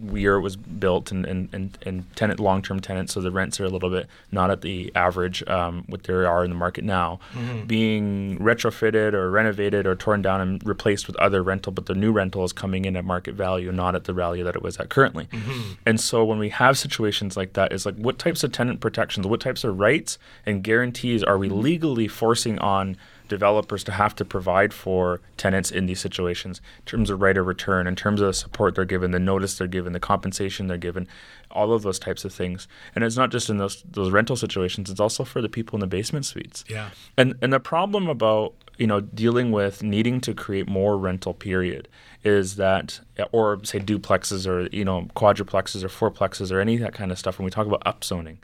[0.04, 3.66] where it was built and, and, and, and tenant long-term tenants so the rents are
[3.66, 7.20] a little bit not at the average um, what there are in the market now.
[7.34, 7.66] Mm-hmm.
[7.66, 12.12] Being retrofitted or renovated or torn down and replaced with other rental but the new
[12.12, 14.90] rental is coming in at market value not at the value that it was at
[14.90, 15.26] currently.
[15.26, 15.74] Mm-hmm.
[15.86, 19.28] And so when we have situations like that it's like what types of tenant protections
[19.28, 21.62] what types of rights and guarantees are we mm-hmm.
[21.62, 27.10] legally forcing on developers to have to provide for tenants in these situations in terms
[27.10, 29.94] of right of return, in terms of the support they're given, the notice they're given,
[29.94, 31.08] the compensation they're given,
[31.52, 32.68] all of those types of things.
[32.94, 35.82] And it's not just in those those rental situations; it's also for the people in
[35.82, 36.64] the basement suites.
[36.68, 36.90] Yeah.
[37.18, 41.88] And and the problem about you know dealing with needing to create more rental period
[42.24, 43.00] is that
[43.32, 47.20] or say duplexes or you know quadruplexes or fourplexes or any of that kind of
[47.20, 48.38] stuff when we talk about upzoning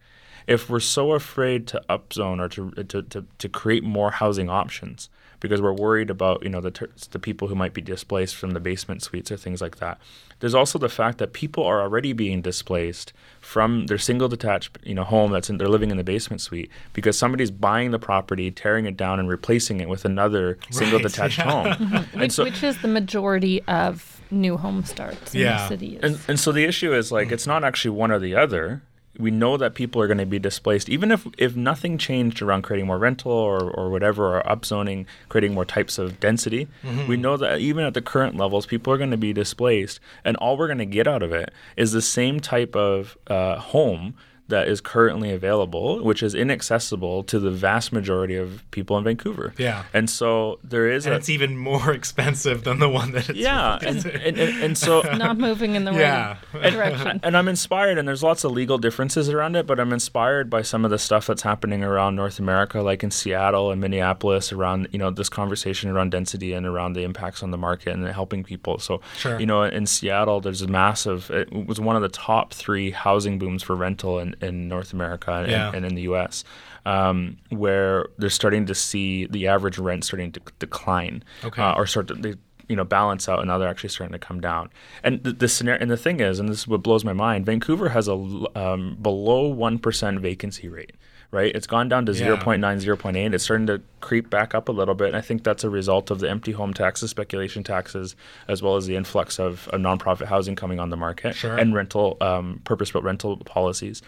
[0.48, 5.10] if we're so afraid to upzone or to, to, to, to create more housing options
[5.40, 8.52] because we're worried about you know the, ter- the people who might be displaced from
[8.52, 10.00] the basement suites or things like that
[10.40, 14.94] there's also the fact that people are already being displaced from their single detached you
[14.94, 18.50] know home that's in they're living in the basement suite because somebody's buying the property
[18.52, 21.76] tearing it down and replacing it with another single detached yeah.
[21.76, 25.64] home and which, so which is the majority of new home starts in Yeah.
[25.64, 25.98] the city.
[25.98, 26.04] Is.
[26.04, 27.32] and, and so the issue is like mm.
[27.34, 28.82] it's not actually one or the other.
[29.22, 32.64] We know that people are going to be displaced, even if if nothing changed around
[32.64, 36.68] creating more rental or, or whatever, or upzoning, creating more types of density.
[37.08, 40.36] We know that even at the current levels, people are going to be displaced, and
[40.38, 44.16] all we're going to get out of it is the same type of uh, home
[44.52, 49.54] that is currently available, which is inaccessible to the vast majority of people in Vancouver.
[49.58, 49.84] Yeah.
[49.94, 53.40] and so there is and a it's even more expensive than the one that it's
[53.40, 56.38] yeah, and, and, and, and so not moving in the Yeah.
[56.54, 57.20] right direction.
[57.24, 60.62] and I'm inspired, and there's lots of legal differences around it, but I'm inspired by
[60.62, 64.88] some of the stuff that's happening around North America, like in Seattle and Minneapolis, around
[64.92, 68.44] you know this conversation around density and around the impacts on the market and helping
[68.44, 68.78] people.
[68.80, 69.40] So, Sure.
[69.40, 71.30] you know, in Seattle, there's a massive.
[71.32, 75.32] It was one of the top three housing booms for rental in, in North America
[75.32, 75.72] and, Yeah.
[75.74, 76.44] and in the U.S.
[76.86, 81.62] Um, where they're starting to see the average rent starting to decline, Okay.
[81.62, 82.36] uh, or start to they,
[82.68, 84.70] you know balance out, and now they're actually starting to come down.
[85.04, 87.46] And the, the scenario, and the thing is, and this is what blows my mind:
[87.46, 88.14] Vancouver has a
[88.56, 90.94] um, below one percent vacancy rate.
[91.32, 92.36] Right, it's gone down to Yeah.
[92.36, 93.34] 0.9, 0.8.
[93.34, 95.08] It's starting to creep back up a little bit.
[95.08, 98.18] And I think that's a result of the empty home taxes, speculation taxes,
[98.50, 101.56] as well as the influx of, of nonprofit housing coming on the market Sure.
[101.58, 104.02] and rental, um, purpose-built rental policies.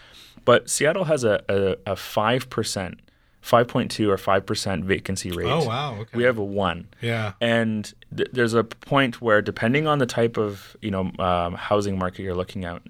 [0.44, 2.98] But Seattle has a, a, a 5%,
[3.42, 5.46] 5.2 or 5% vacancy rate.
[5.46, 6.16] Oh, wow, okay.
[6.18, 6.88] We have a 1.
[7.00, 7.32] Yeah.
[7.40, 11.98] And th- there's a point where, depending on the type of you know um, housing
[11.98, 12.82] market you're looking at,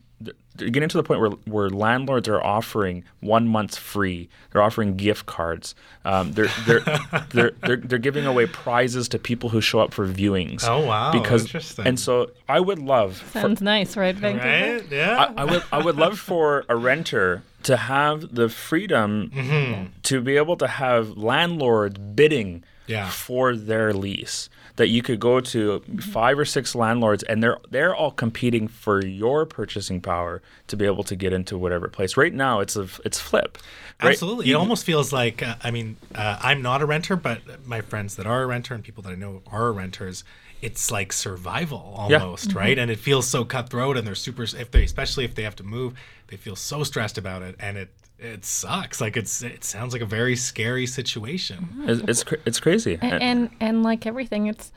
[0.57, 4.29] getting to the point where where landlords are offering one month free.
[4.53, 5.75] They're offering gift cards.
[6.05, 6.81] Um, they're, they're,
[7.31, 10.65] they're they're they're giving away prizes to people who show up for viewings.
[10.69, 11.87] Oh, wow, Because interesting.
[11.87, 14.75] and so I would love for, Sounds nice, right, Vancouver?
[14.83, 14.91] Right?
[14.91, 15.33] Yeah.
[15.37, 19.87] I, I would I would love for a renter to have the freedom Mm-hmm.
[20.05, 23.09] to be able to have landlords bidding Yeah.
[23.09, 24.49] for their lease.
[24.77, 29.05] That you could go to five or six landlords and they're they're all competing for
[29.07, 32.17] your purchasing power to be able to get into whatever place.
[32.17, 33.57] Right now it's a it's flip.
[34.03, 34.11] Right?
[34.11, 34.51] Absolutely.
[34.51, 38.17] It almost feels like, uh, I mean, uh, I'm not a renter, but my friends
[38.17, 40.25] that are a renter and people that I know are renters,
[40.61, 42.19] it's like survival Yeah.
[42.19, 42.77] almost, right?
[42.77, 44.43] And it feels so cutthroat, and they're super.
[44.43, 45.95] If they, especially if they have to move,
[46.27, 47.91] they feel so stressed about it, and it
[48.25, 49.01] it sucks.
[49.01, 51.69] Like it's it sounds like a very scary situation.
[51.87, 52.99] It's it's, cra- it's crazy.
[53.01, 54.73] and, and and like everything it's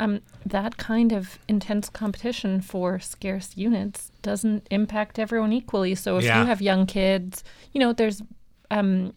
[0.00, 6.24] um, that kind of intense competition for scarce units doesn't impact everyone equally so if
[6.24, 6.40] Yeah.
[6.40, 7.42] you have young kids
[7.72, 8.22] you know there's
[8.70, 9.12] um,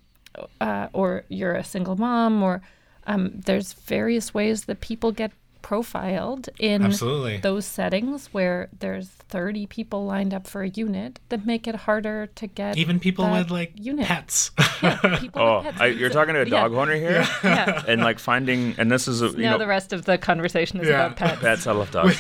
[0.60, 2.62] uh, or you're a single mom or
[3.06, 5.32] um, there's various ways that people get
[5.62, 7.38] profiled in Absolutely.
[7.38, 12.28] those settings where there's 30 people lined up for a unit that make it harder
[12.36, 14.06] to get Even people that with like unit.
[14.06, 14.52] pets.
[14.82, 15.82] Yeah, people oh, with pets.
[15.82, 16.62] I, you're talking to a Yeah.
[16.62, 17.84] dog owner here, yeah.
[17.88, 20.80] and like finding, and this is a, you now know, the rest of the conversation
[20.80, 21.06] is Yeah.
[21.06, 21.42] about pets.
[21.42, 22.20] Pets, I love dogs.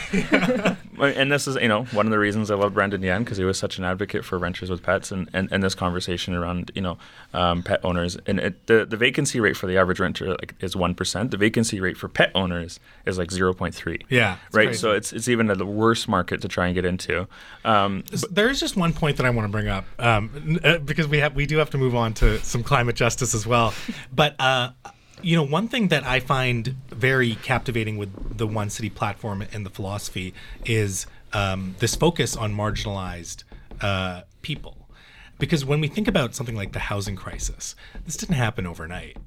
[1.00, 3.44] And this is, you know, one of the reasons I love Brandon Yan because he
[3.44, 6.82] was such an advocate for renters with pets and, and, and this conversation around, you
[6.82, 6.98] know,
[7.34, 8.18] um, pet owners.
[8.26, 11.32] And it, the, the vacancy rate for the average renter like is 1%.
[11.32, 14.02] The vacancy rate for pet owners is like 0.3.
[14.10, 14.68] Yeah, Right.
[14.68, 14.80] crazy.
[14.80, 17.28] So it's, it's even a worse market to try and get into.
[17.64, 21.08] Um, there is just one point that I want to bring up um, uh, because
[21.08, 23.74] we have we do have to move on to some climate justice as well.
[24.14, 24.72] But uh,
[25.22, 29.70] you know, one thing that I find very captivating with the OneCity platform and the
[29.70, 30.34] philosophy
[30.66, 33.44] is um, this focus on marginalized
[33.82, 34.90] uh, people.
[35.40, 39.18] Because when we think about something like the housing crisis, this didn't happen overnight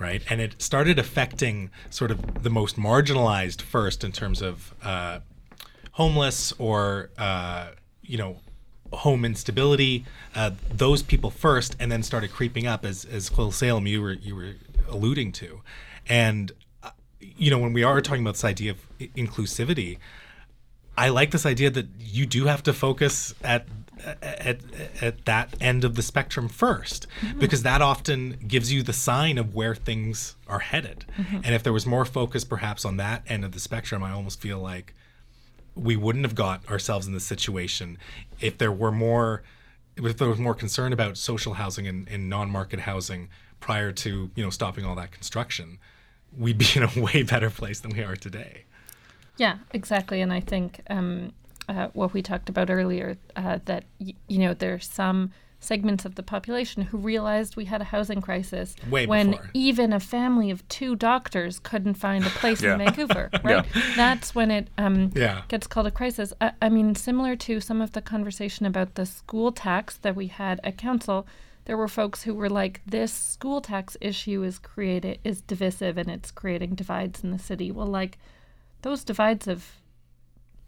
[0.00, 0.22] right?
[0.30, 5.20] And it started affecting sort of the most marginalized first in terms of uh,
[5.92, 7.68] homeless or uh,
[8.02, 8.38] you know
[8.92, 10.04] home instability.
[10.34, 14.34] Uh, those people first, and then started creeping up as as Khelsilem you were you
[14.36, 14.54] were
[14.88, 15.60] alluding to,
[16.08, 19.98] and uh, you know when we are talking about this idea of i- inclusivity.
[20.98, 23.66] I like this idea that you do have to focus at
[24.22, 24.60] at
[25.00, 27.06] at that end of the spectrum 1st
[27.38, 31.04] because that often gives you the sign of where things are headed.
[31.16, 34.40] And if there was more focus perhaps on that end of the spectrum, I almost
[34.40, 34.94] feel like
[35.74, 37.98] we wouldn't have got ourselves in this situation
[38.40, 39.42] if there were more
[39.96, 43.28] if there was more concern about social housing and, and non-market housing
[43.60, 45.78] prior to you know stopping all that construction
[46.36, 48.64] we'd be in a way better place than we are today.
[49.36, 50.20] Yeah, exactly.
[50.20, 51.32] And I think um,
[51.68, 56.14] uh, what we talked about earlier uh, that y- you know there's some segments of
[56.14, 59.50] the population who realized we had a housing crisis Way when before.
[59.54, 62.72] even a family of two doctors couldn't find a place Yeah.
[62.72, 63.28] in Vancouver.
[63.44, 63.64] Right.
[63.74, 63.82] yeah.
[63.96, 65.42] That's when it um, Yeah.
[65.48, 66.32] gets called a crisis.
[66.40, 70.28] I, I mean, similar to some of the conversation about the school tax that we
[70.28, 71.26] had at council,
[71.66, 76.10] there were folks who were like, "This school tax issue is created is divisive and
[76.10, 78.18] it's creating divides in the city." Well, like
[78.82, 79.76] those divides have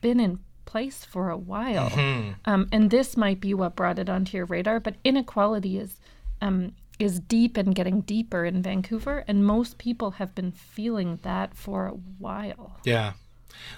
[0.02, 1.90] been in place for a while,
[2.44, 4.80] um, and this might be what brought it onto your radar.
[4.80, 5.96] But inequality is
[6.40, 11.54] um, is deep and getting deeper in Vancouver, and most people have been feeling that
[11.54, 12.78] for a while.
[12.84, 13.12] Yeah.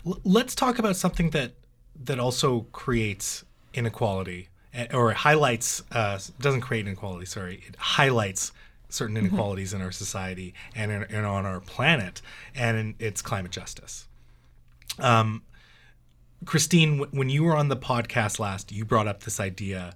[0.06, 1.52] L- let's talk about something that
[2.04, 7.26] that also creates inequality eh, or highlights uh, doesn't create inequality.
[7.26, 8.52] Sorry, it highlights
[8.88, 12.22] certain inequalities in our society and, in, and on our planet,
[12.54, 14.06] and in, it's climate justice.
[14.98, 15.42] Um,
[16.44, 19.94] Christine, when you were on the podcast last, you brought up this idea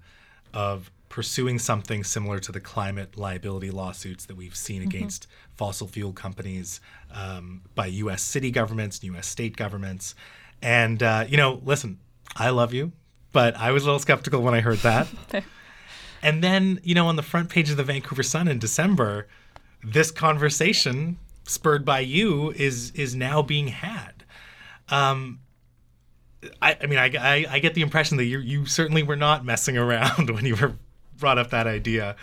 [0.52, 5.26] of pursuing something similar to the climate liability lawsuits that we've seen against
[5.56, 6.80] fossil fuel companies
[7.12, 8.22] um, by U.S.
[8.22, 9.26] city governments, and U.S.
[9.26, 10.14] state governments.
[10.62, 11.98] And, uh, you know, listen,
[12.36, 12.92] I love you,
[13.32, 15.08] but I was a little skeptical when I heard that.
[16.22, 19.28] And then, you know, on the front page of the Vancouver Sun in December,
[19.84, 24.24] this conversation spurred by you is is now being had.
[24.88, 25.40] Um,
[26.62, 29.44] I, I mean, I, I, I get the impression that you you certainly were not
[29.44, 30.74] messing around when you were
[31.16, 32.16] brought up that idea.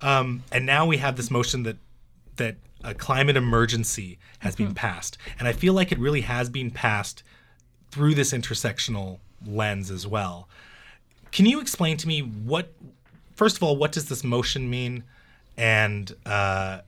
[0.00, 1.76] Um, and now we have this motion that
[2.36, 6.70] that a climate emergency has been passed, and I feel like it really has been
[6.70, 7.22] passed
[7.90, 10.48] through this intersectional lens as well.
[11.30, 12.72] Can you explain to me what,
[13.34, 15.04] first of all, what does this motion mean,
[15.56, 16.80] and uh,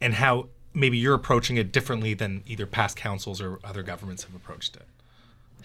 [0.00, 4.34] and how maybe you're approaching it differently than either past councils or other governments have
[4.34, 4.86] approached it?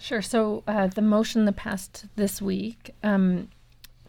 [0.00, 0.22] Sure.
[0.22, 3.48] So uh, the motion that passed this week um,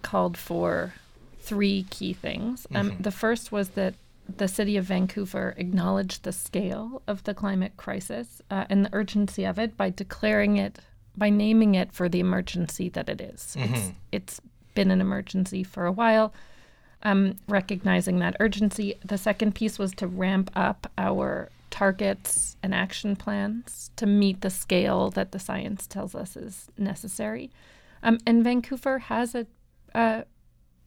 [0.01, 0.93] called for
[1.39, 2.65] three key things.
[2.73, 3.95] Um, The first was that
[4.37, 9.43] the city of Vancouver acknowledged the scale of the climate crisis uh, and the urgency
[9.43, 10.79] of it by declaring it,
[11.17, 13.55] by naming it for the emergency that it is.
[13.59, 14.41] It's, it's
[14.73, 16.33] been an emergency for a while.
[17.03, 18.93] Um, recognizing that urgency.
[19.03, 24.49] The second piece was to ramp up our targets and action plans to meet the
[24.51, 27.49] scale that the science tells us is necessary.
[28.03, 29.47] Um, and Vancouver has a,
[29.95, 30.25] a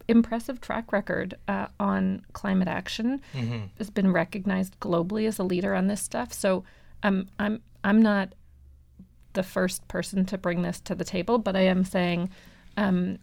[0.07, 3.21] impressive track record uh, on climate action.
[3.75, 6.31] It has been recognized globally as a leader on this stuff.
[6.31, 6.63] So
[7.03, 8.33] um, I'm I'm not
[9.33, 12.29] the first person to bring this to the table, but I am saying
[12.77, 13.17] um,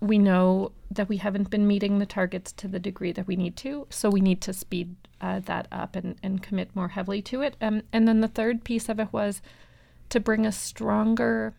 [0.00, 3.56] we know that we haven't been meeting the targets to the degree that we need
[3.56, 7.40] to, so we need to speed uh, that up and, and commit more heavily to
[7.42, 7.56] it.
[7.60, 9.42] Um, and then the third piece of it was
[10.10, 11.54] to bring a stronger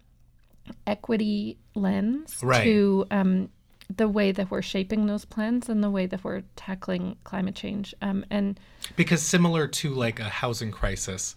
[0.87, 2.63] equity lens Right.
[2.63, 3.49] to um,
[3.93, 7.93] the way that we're shaping those plans and the way that we're tackling climate change.
[8.01, 8.59] Um, and
[8.95, 11.35] Because similar to like a housing crisis,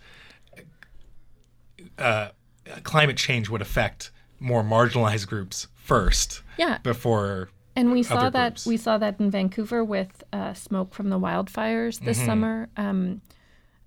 [1.99, 2.29] uh,
[2.85, 4.11] climate change would affect
[4.41, 7.49] more marginalized groups first yeah, before.
[7.75, 8.67] And we saw that groups.
[8.67, 12.05] we saw that in Vancouver with uh, smoke from the wildfires Mm-hmm.
[12.05, 13.21] this summer, um,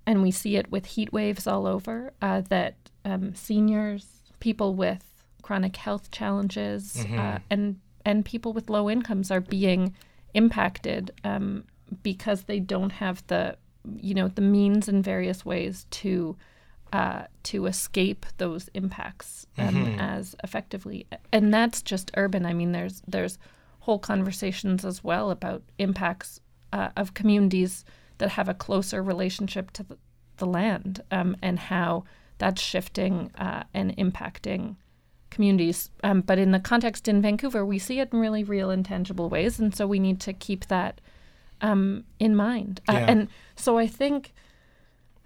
[0.05, 2.13] and we see it with heat waves all over.
[2.21, 2.75] Uh, that
[3.05, 4.05] um, seniors,
[4.39, 5.03] people with
[5.41, 7.19] chronic health challenges, Mm-hmm.
[7.19, 9.93] uh, and and people with low incomes are being
[10.33, 11.65] impacted um,
[12.01, 13.57] because they don't have the
[13.97, 16.35] you know the means in various ways to
[16.91, 21.07] uh, to escape those impacts um, as effectively.
[21.31, 22.45] And that's just urban.
[22.45, 23.37] I mean, there's there's
[23.79, 26.39] whole conversations as well about impacts
[26.73, 27.83] uh, of communities
[28.19, 29.97] that have a closer relationship to the,
[30.37, 32.03] the land um, and how
[32.37, 34.75] that's shifting uh, and impacting
[35.29, 35.89] communities.
[36.03, 39.29] Um, but in the context in Vancouver, we see it in really real and tangible
[39.29, 41.01] ways, and so we need to keep that
[41.61, 42.81] um, in mind.
[42.87, 43.05] Uh, Yeah.
[43.11, 44.33] and so I think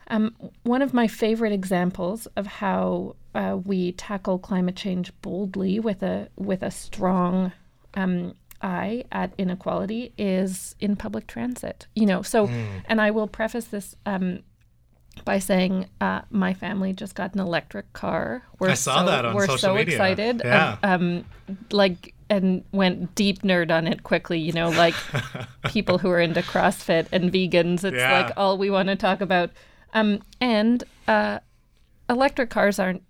[0.07, 6.03] um, one of my favorite examples of how uh, we tackle climate change boldly with
[6.03, 7.51] a with a strong
[7.95, 11.87] um, eye at inequality is in public transit.
[11.95, 12.47] You know, so
[12.87, 13.95] and I will preface this.
[14.05, 14.43] Um,
[15.23, 18.43] by saying uh, my family just got an electric car.
[18.59, 19.93] We're I saw so, that on We're social so media.
[19.95, 20.41] excited.
[20.43, 20.77] Yeah.
[20.83, 21.25] Um, um,
[21.71, 24.39] like and went deep nerd on it quickly.
[24.39, 24.93] You know, like
[25.69, 27.85] people who are into CrossFit and vegans.
[27.85, 28.11] It's Yeah.
[28.23, 29.51] like all we want to talk about.
[29.95, 31.39] Um, and uh,
[32.09, 33.01] electric cars aren't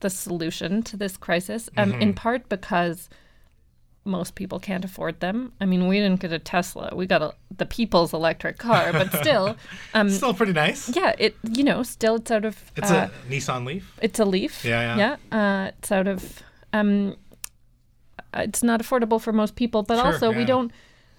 [0.00, 2.02] the solution to this crisis, um, Mm-hmm.
[2.02, 3.08] in part because
[4.04, 5.52] most people can't afford them.
[5.60, 9.12] I mean, we didn't get a Tesla; we got a, the people's electric car, but
[9.20, 9.56] still,
[9.92, 10.88] um, Still pretty nice.
[10.96, 13.92] yeah, it you know still it's out of It's uh, a Nissan Leaf.
[14.00, 14.64] it's a Leaf.
[14.64, 15.36] Yeah, yeah.
[15.38, 17.16] Uh, it's out of um,
[18.34, 20.38] it's not affordable for most people, but Sure, also yeah.
[20.38, 20.70] we don't.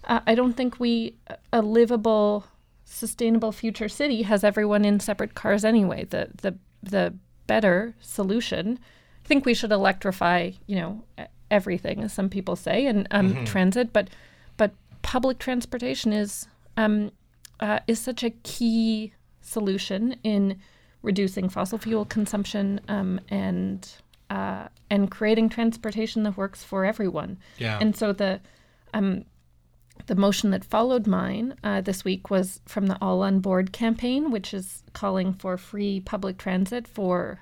[0.05, 1.15] Uh, I don't think we
[1.53, 2.45] a livable,
[2.91, 6.05] sustainable future city has everyone in separate cars anyway.
[6.05, 7.13] The the the
[7.47, 8.79] better solution.
[9.23, 10.51] I think we should electrify.
[10.67, 11.03] You know
[11.51, 13.43] everything, as some people say, and um, Mm-hmm.
[13.45, 14.09] transit, but
[14.57, 14.71] but
[15.01, 17.11] public transportation is um,
[17.59, 20.59] uh, is such a key solution in
[21.01, 23.87] reducing fossil fuel consumption um, and
[24.29, 27.37] uh, and creating transportation that works for everyone.
[27.57, 27.79] Yeah.
[27.81, 28.39] And so the
[28.93, 29.25] um,
[30.09, 34.31] the motion that followed mine uh, this week was from the All on Board campaign,
[34.31, 37.39] which is calling for free public transit for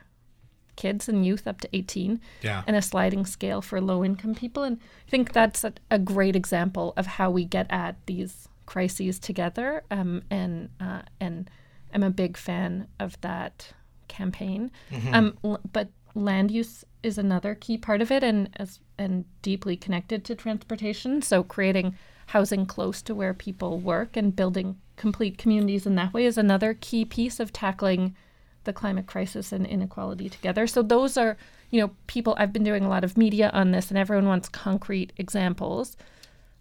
[0.76, 2.64] kids and youth up to 18 Yeah.
[2.68, 4.64] and a sliding scale for low income people.
[4.64, 9.18] And I think that's a, a great example of how we get at these crises
[9.18, 9.84] together.
[9.90, 11.50] Um, and uh, and
[11.94, 13.72] I'm a big fan of that
[14.08, 14.72] campaign.
[15.14, 19.78] Um, l- but land use is another key part of it, and as and deeply
[19.78, 21.22] connected to transportation.
[21.22, 21.96] So creating
[22.28, 26.74] housing close to where people work and building complete communities in that way is another
[26.80, 28.16] key piece of tackling
[28.64, 30.68] the climate crisis and inequality together.
[30.68, 31.38] So those are,
[31.72, 32.36] you know, people.
[32.38, 35.96] I've been doing a lot of media on this, and everyone wants concrete examples.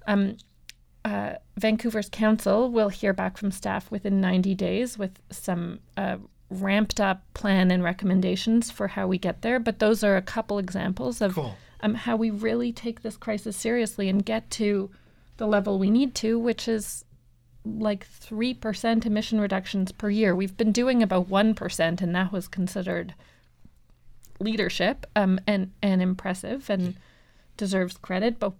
[0.06, 0.36] Um,
[1.04, 6.16] uh, Vancouver's council will hear back from staff within 90 days with some uh,
[6.50, 9.58] ramped up plan and recommendations for how we get there.
[9.58, 11.56] But those are a couple examples of Cool.
[11.80, 14.90] um, how we really take this crisis seriously and get to
[15.36, 17.04] the level we need to, which is
[17.64, 20.34] like 3% emission reductions per year.
[20.34, 23.14] We've been doing about 1%, and that was considered
[24.38, 26.96] leadership um, and, and impressive and
[27.56, 28.52] deserves credit, but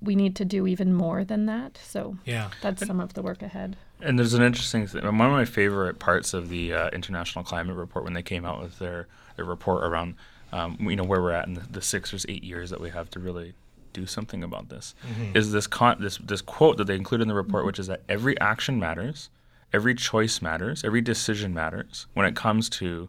[0.00, 1.78] we need to do even more than that.
[1.82, 2.50] So Yeah.
[2.60, 3.76] that's some of the work ahead.
[4.00, 5.02] And there's an interesting thing.
[5.02, 8.60] One of my favorite parts of the uh, International Climate Report when they came out
[8.62, 10.16] with their, their report around,
[10.52, 12.90] um, you know, where we're at in the, the six or eight years that we
[12.90, 13.54] have to really
[13.94, 14.94] do something about this,
[15.34, 18.02] is this con- this this quote that they include in the report, which is that
[18.08, 19.30] every action matters,
[19.72, 23.08] every choice matters, every decision matters when it comes to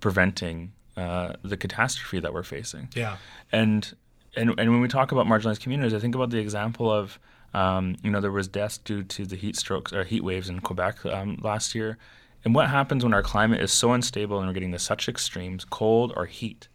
[0.00, 2.88] preventing uh, the catastrophe that we're facing.
[2.94, 3.16] Yeah.
[3.52, 3.94] and
[4.36, 7.18] and and when we talk about marginalized communities, I think about the example of
[7.52, 10.60] um, you know there was deaths due to the heat strokes or heat waves in
[10.60, 11.98] Quebec um, last year,
[12.44, 15.64] and what happens when our climate is so unstable and we're getting to such extremes,
[15.64, 16.68] cold or heat,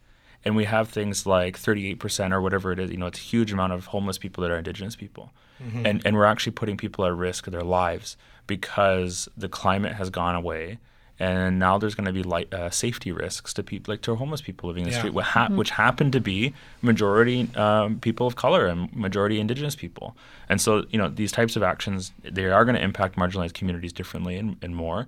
[0.46, 3.52] and we have things like 38% or whatever it is, you know, it's a huge
[3.52, 5.32] amount of homeless people that are Indigenous people,
[5.86, 8.16] and and we're actually putting people at risk of their lives
[8.48, 10.80] because the climate has gone away.
[11.22, 14.40] And now there's going to be light, uh, safety risks to people, like to homeless
[14.42, 15.00] people living in the Yeah.
[15.00, 19.76] street, what ha- which happen to be majority um, people of color and majority indigenous
[19.76, 20.16] people.
[20.48, 23.92] And so, you know, these types of actions, they are going to impact marginalized communities
[23.92, 25.08] differently and, and more.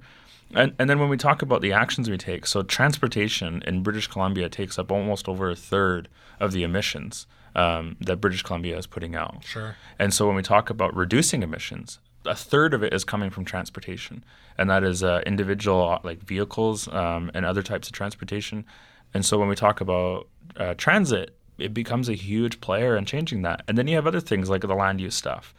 [0.53, 4.07] And, and then when we talk about the actions we take, so transportation in British
[4.07, 8.87] Columbia takes up almost over a third of the emissions um, that British Columbia is
[8.87, 9.43] putting out.
[9.43, 9.75] Sure.
[9.99, 13.45] And so when we talk about reducing emissions, a third of it is coming from
[13.45, 14.23] transportation,
[14.57, 18.65] and that is uh, individual uh, like vehicles um, and other types of transportation.
[19.13, 20.27] And so when we talk about
[20.57, 23.63] uh, transit, it becomes a huge player in changing that.
[23.67, 25.53] And then you have other things like the land use stuff.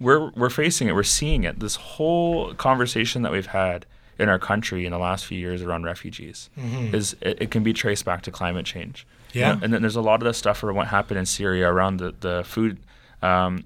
[0.00, 0.94] We're we're facing it.
[0.94, 1.60] We're seeing it.
[1.60, 3.86] This whole conversation that we've had
[4.18, 6.48] in our country in the last few years around refugees
[6.92, 9.06] is it, it can be traced back to climate change.
[9.32, 9.58] Yeah.
[9.62, 12.14] And then there's a lot of the stuff around what happened in Syria around the
[12.20, 12.78] the food.
[13.22, 13.64] Um,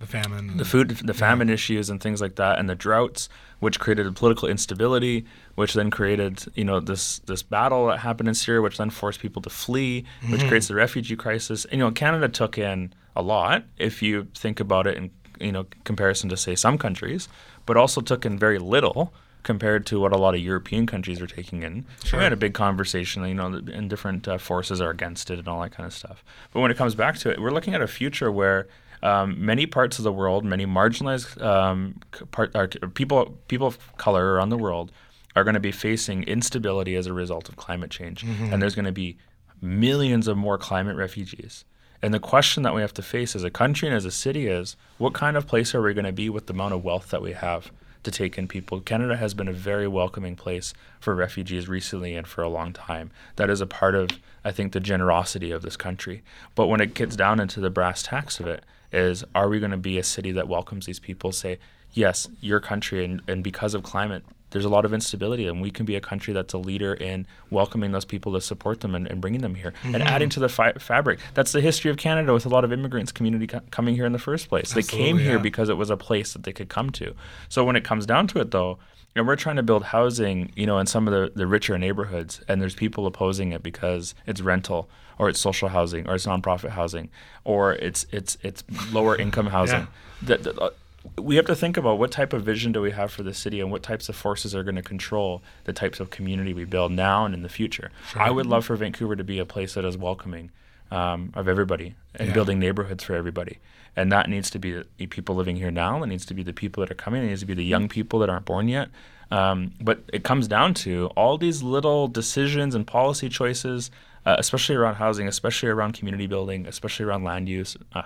[0.00, 0.56] The famine.
[0.56, 3.28] the food, the famine issues and things like that, and the droughts,
[3.60, 5.24] which created political instability,
[5.54, 9.20] which then created, you know, this this battle that happened in Syria, which then forced
[9.20, 11.64] people to flee, which creates the refugee crisis.
[11.66, 15.52] And you know, Canada took in a lot, if you think about it in you
[15.52, 17.28] know comparison to say some countries,
[17.66, 21.26] but also took in very little compared to what a lot of European countries are
[21.26, 21.84] taking in.
[22.04, 22.18] Sure.
[22.18, 25.48] We had a big conversation, you know, and different uh, forces are against it and
[25.48, 26.24] all that kind of stuff.
[26.52, 28.68] But when it comes back to it, we're looking at a future where
[29.02, 34.34] um, many parts of the world, many marginalized um, part, or people people of color
[34.34, 34.92] around the world
[35.34, 38.84] are going to be facing instability as a result of climate change, and there's going
[38.84, 39.16] to be
[39.60, 41.64] millions of more climate refugees.
[42.02, 44.48] And the question that we have to face as a country and as a city
[44.48, 47.10] is, what kind of place are we going to be with the amount of wealth
[47.10, 47.70] that we have
[48.02, 48.80] to take in people?
[48.80, 53.10] Canada has been a very welcoming place for refugees recently and for a long time.
[53.36, 54.10] That is a part of,
[54.44, 56.22] I think, the generosity of this country.
[56.54, 59.70] But when it gets down into the brass tacks of it, is are we going
[59.70, 61.32] to be a city that welcomes these people?
[61.32, 61.58] Say,
[61.92, 65.70] yes, your country, and, and because of climate there's a lot of instability, and we
[65.70, 69.06] can be a country that's a leader in welcoming those people to support them and,
[69.08, 69.94] and bringing them here Mm-hmm.
[69.96, 71.18] and adding to the fi- fabric.
[71.34, 74.12] That's the history of Canada with a lot of immigrants community co- coming here in
[74.12, 74.72] the first place.
[74.72, 75.42] they came Absolutely, here yeah.
[75.42, 77.14] because it was a place that they could come to.
[77.48, 78.78] So when it comes down to it, though,
[79.16, 82.40] and we're trying to build housing, you know, in some of the, the richer neighborhoods,
[82.48, 84.88] and there's people opposing it because it's rental
[85.18, 87.10] or it's social housing or it's nonprofit housing
[87.44, 89.86] or it's it's it's lower income housing.
[90.22, 90.70] That, that, uh,
[91.18, 93.60] we have to think about what type of vision do we have for the city
[93.60, 96.92] and what types of forces are going to control the types of community we build
[96.92, 97.90] now and in the future.
[98.14, 100.50] I would love for Vancouver to be a place that is welcoming
[100.90, 102.34] um, of everybody and Yeah.
[102.34, 103.58] building neighborhoods for everybody.
[103.96, 106.02] And that needs to be the people living here now.
[106.02, 107.22] It needs to be the people that are coming.
[107.22, 108.88] It needs to be the young people that aren't born yet.
[109.30, 113.90] Um, but it comes down to all these little decisions and policy choices,
[114.26, 118.02] uh, especially around housing, especially around community building, especially around land use, uh,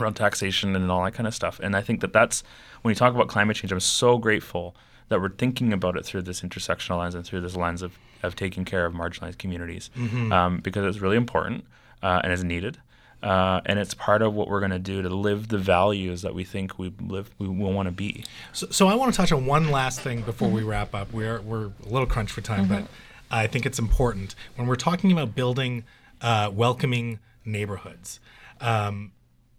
[0.00, 1.60] around taxation, and all that kind of stuff.
[1.62, 2.42] And I think that that's
[2.82, 4.74] when you talk about climate change, I'm so grateful
[5.08, 8.36] that we're thinking about it through this intersectional lens and through this lens of, of
[8.36, 9.90] taking care of marginalized communities
[10.32, 11.64] um, because it's really important
[12.02, 12.78] uh, and is needed.
[13.22, 16.34] Uh, and it's part of what we're going to do to live the values that
[16.34, 18.24] we think we live we will want to be.
[18.52, 21.12] So, so I want to touch on one last thing before we wrap up.
[21.12, 22.86] We're we're a little crunch for time, but
[23.28, 25.82] I think it's important when we're talking about building
[26.20, 28.20] uh, welcoming neighborhoods.
[28.60, 29.10] Um,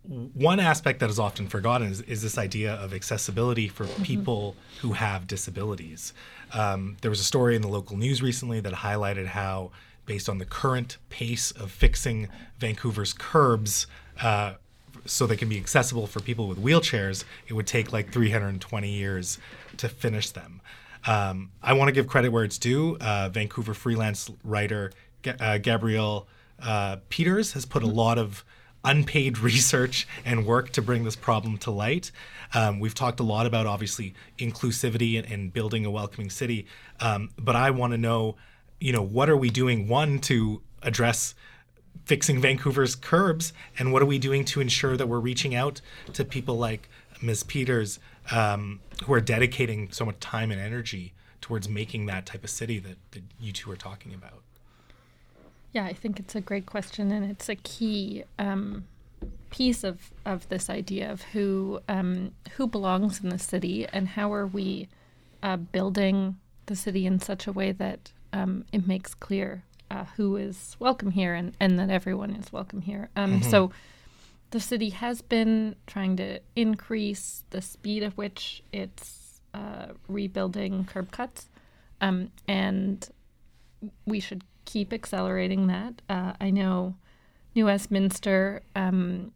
[0.04, 4.94] one aspect that is often forgotten is, is this idea of accessibility for people who
[4.94, 6.14] have disabilities.
[6.54, 9.72] Um, there was a story in the local news recently that highlighted how,
[10.06, 12.28] based on the current pace of fixing
[12.58, 13.88] Vancouver's curbs,
[14.22, 14.54] uh,
[15.06, 19.38] so they can be accessible for people with wheelchairs, it would take like 320 years
[19.78, 20.62] to finish them.
[21.06, 22.98] Um, I want to give credit where it's due.
[23.00, 24.92] Uh, Vancouver freelance writer
[25.22, 26.28] Ga- uh, Gabrielle
[26.62, 28.44] uh, Peters has put a lot of
[28.84, 32.12] unpaid research and work to bring this problem to light.
[32.54, 36.66] Um, we've talked a lot about obviously inclusivity and, and building a welcoming city,
[37.00, 38.36] um, but I want to know,
[38.80, 39.88] you know, what are we doing?
[39.88, 41.36] One to address
[42.06, 45.82] fixing Vancouver's curbs, and what are we doing to ensure that we're reaching out
[46.14, 46.90] to people like
[47.22, 47.44] Ms.
[47.44, 48.00] Peters,
[48.32, 52.80] um, who are dedicating so much time and energy towards making that type of city
[52.80, 54.42] that, that you two are talking about?
[55.74, 58.86] Yeah, I think it's a great question, and it's a key um,
[59.50, 64.34] piece of, of this idea of who um, who belongs in the city and how
[64.34, 64.88] are we
[65.44, 70.36] uh, building the city in such a way that um, it makes clear uh, who
[70.36, 73.10] is welcome here and, and that everyone is welcome here.
[73.16, 73.72] Um, So
[74.52, 81.12] the city has been trying to increase the speed at which it's uh, rebuilding curb
[81.12, 81.50] cuts,
[82.02, 83.08] um, and
[84.06, 85.94] we should keep accelerating that.
[86.08, 86.96] Uh, I know
[87.56, 89.32] New Westminster, um,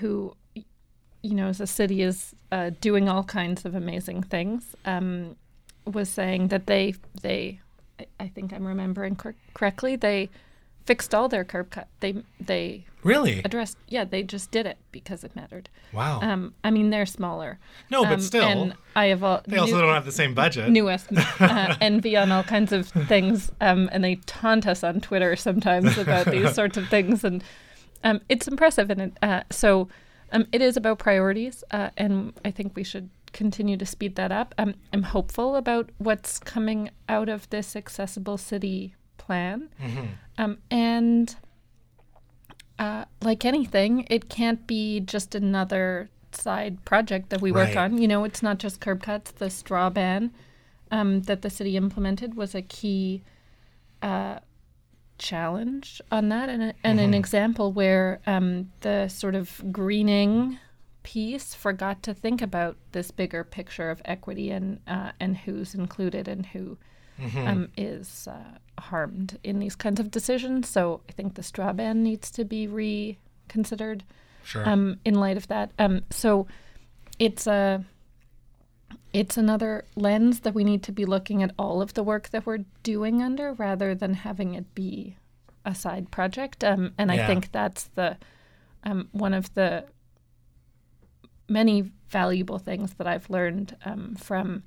[0.00, 0.34] who
[1.24, 5.36] you know, as a city is uh, doing all kinds of amazing things, um,
[5.86, 7.60] was saying that they they,
[8.18, 10.30] I- think I'm remembering cor- correctly, they
[10.84, 11.88] fixed all their curb cut.
[12.00, 13.40] They they Really?
[13.44, 15.68] addressed yeah they just did it because it mattered.
[15.92, 16.20] Wow.
[16.20, 17.58] Um, I mean they're smaller.
[17.90, 20.34] No, but Um, still, and I have all they also new- don't have the same
[20.34, 20.70] budget.
[20.70, 21.08] Newest
[21.40, 25.98] uh, envy on all kinds of things, um, and they taunt us on Twitter sometimes
[25.98, 27.42] about these sorts of things, and
[28.04, 28.90] um, it's impressive.
[28.90, 29.88] And it, uh, so,
[30.32, 34.30] um, it is about priorities, uh, and I think we should continue to speed that
[34.30, 34.54] up.
[34.58, 38.94] Um, I'm hopeful about what's coming out of this accessible city
[39.26, 39.68] plan,
[40.38, 41.36] um, and
[42.78, 47.98] uh, like anything, it can't be just another side project that we work on.
[47.98, 49.30] You know, it's not just curb cuts.
[49.30, 50.32] The straw ban
[50.90, 53.22] um, that the city implemented was a key
[54.02, 54.38] uh,
[55.18, 60.58] challenge on that, and, a, and an example where um, the sort of greening
[61.02, 66.28] piece forgot to think about this bigger picture of equity and uh, and who's included
[66.28, 66.78] and who
[67.36, 70.68] um, is uh, harmed in these kinds of decisions.
[70.68, 74.04] So I think the straw ban needs to be reconsidered
[74.44, 74.68] Sure.
[74.68, 75.70] um, in light of that.
[75.78, 76.46] Um, so
[77.18, 77.84] it's a
[79.12, 82.46] it's another lens that we need to be looking at all of the work that
[82.46, 85.16] we're doing under, rather than having it be
[85.64, 86.64] a side project.
[86.64, 87.22] Um, and Yeah.
[87.22, 88.16] I think that's the
[88.84, 89.84] um, one of the
[91.48, 94.62] many valuable things that I've learned um, from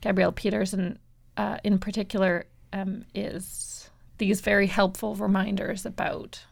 [0.00, 0.98] Gabrielle Peters, and
[1.36, 6.44] uh, in particular, um, is these very helpful reminders about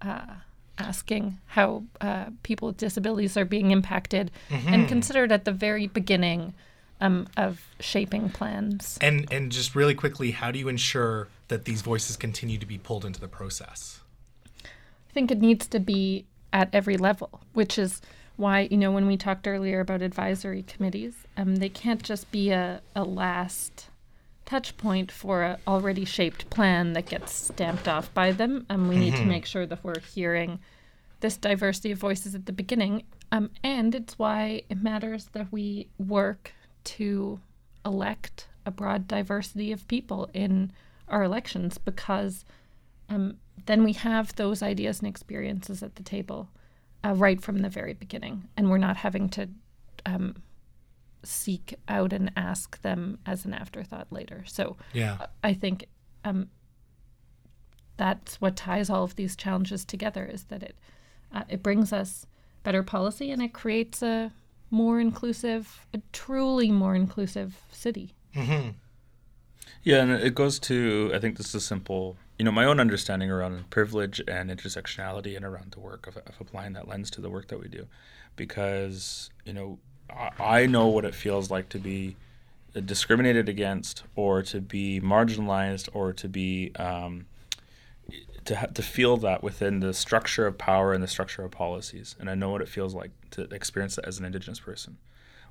[0.00, 0.34] uh,
[0.78, 6.54] asking how uh, people with disabilities are being impacted and considered at the very beginning
[7.00, 8.96] um, of shaping plans.
[9.00, 12.78] and and just really quickly, how do you ensure that these voices continue to be
[12.78, 14.00] pulled into the process?
[14.64, 18.00] I think it needs to be at every level, which is
[18.36, 22.50] why you know when we talked earlier about advisory committees, um, they can't just be
[22.50, 23.88] a, a last
[24.52, 28.66] touch point for a already shaped plan that gets stamped off by them.
[28.68, 30.58] Um, we need to make sure that we're hearing
[31.20, 33.04] this diversity of voices at the beginning.
[33.30, 36.52] Um, and it's why it matters that we work
[36.84, 37.40] to
[37.86, 40.70] elect a broad diversity of people in
[41.08, 42.44] our elections because
[43.08, 46.50] um, then we have those ideas and experiences at the table
[47.02, 48.50] uh, right from the very beginning.
[48.58, 49.48] And we're not having to
[50.04, 50.42] um,
[51.22, 54.44] seek out and ask them as an afterthought later.
[54.46, 55.26] So Yeah.
[55.42, 55.86] I think
[56.24, 56.48] um,
[57.96, 60.76] that's what ties all of these challenges together is that it
[61.32, 62.26] uh, it brings us
[62.62, 64.32] better policy and it creates a
[64.70, 68.14] more inclusive, a truly more inclusive city.
[69.84, 72.16] Yeah, and it goes to I think this is a simple.
[72.38, 76.34] You know, my own understanding around privilege and intersectionality and around the work of, of
[76.40, 77.86] applying that lens to the work that we do,
[78.36, 79.78] because you know
[80.38, 82.16] I, know what it feels like to be
[82.84, 87.26] discriminated against or to be marginalized or to be um,
[88.44, 92.16] to ha- to feel that within the structure of power and the structure of policies,
[92.18, 94.98] and I know what it feels like to experience that as an Indigenous person.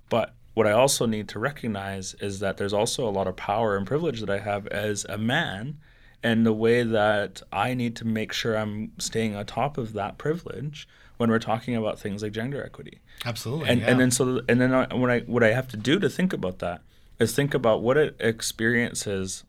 [0.09, 3.77] But what I also need to recognize is that there's also a lot of power
[3.77, 5.77] and privilege that I have as a man,
[6.21, 10.17] and the way that I need to make sure I'm staying on top of that
[10.17, 10.87] privilege
[11.21, 12.99] when we're talking about things like gender equity.
[13.23, 13.69] Absolutely.
[13.69, 13.91] And, yeah.
[13.91, 16.33] and then so and then I, when I what I have to do to think
[16.33, 16.81] about that
[17.19, 19.43] is think about what it experiences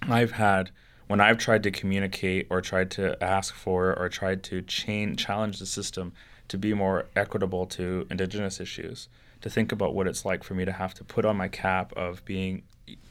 [0.00, 0.70] I've had
[1.06, 5.58] when I've tried to communicate or tried to ask for or tried to change challenge
[5.58, 6.14] the system
[6.48, 9.08] to be more equitable to indigenous issues
[9.42, 11.92] to think about what it's like for me to have to put on my cap
[11.98, 12.62] of being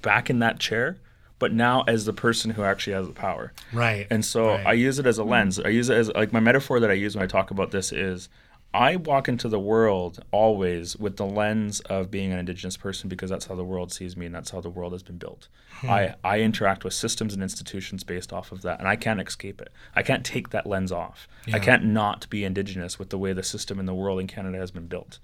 [0.02, 0.98] back in that chair
[1.44, 4.08] but now as the person who actually has the power right.
[4.10, 4.66] and so Right.
[4.66, 5.32] I use it as a hmm.
[5.32, 5.60] lens.
[5.60, 7.92] I use it as like my metaphor that I use when I talk about this
[7.92, 8.30] is
[8.74, 13.30] I walk into the world always with the lens of being an indigenous person because
[13.30, 15.50] that's how the world sees me and that's how the world has been built.
[15.82, 15.90] Hmm.
[15.90, 19.60] I, I interact with systems and institutions based off of that and I can't escape
[19.60, 19.74] it.
[19.98, 21.28] I can't take that lens off.
[21.46, 21.58] Yeah.
[21.58, 24.60] I can't not be indigenous with the way the system in the world in Canada
[24.60, 25.20] has been built.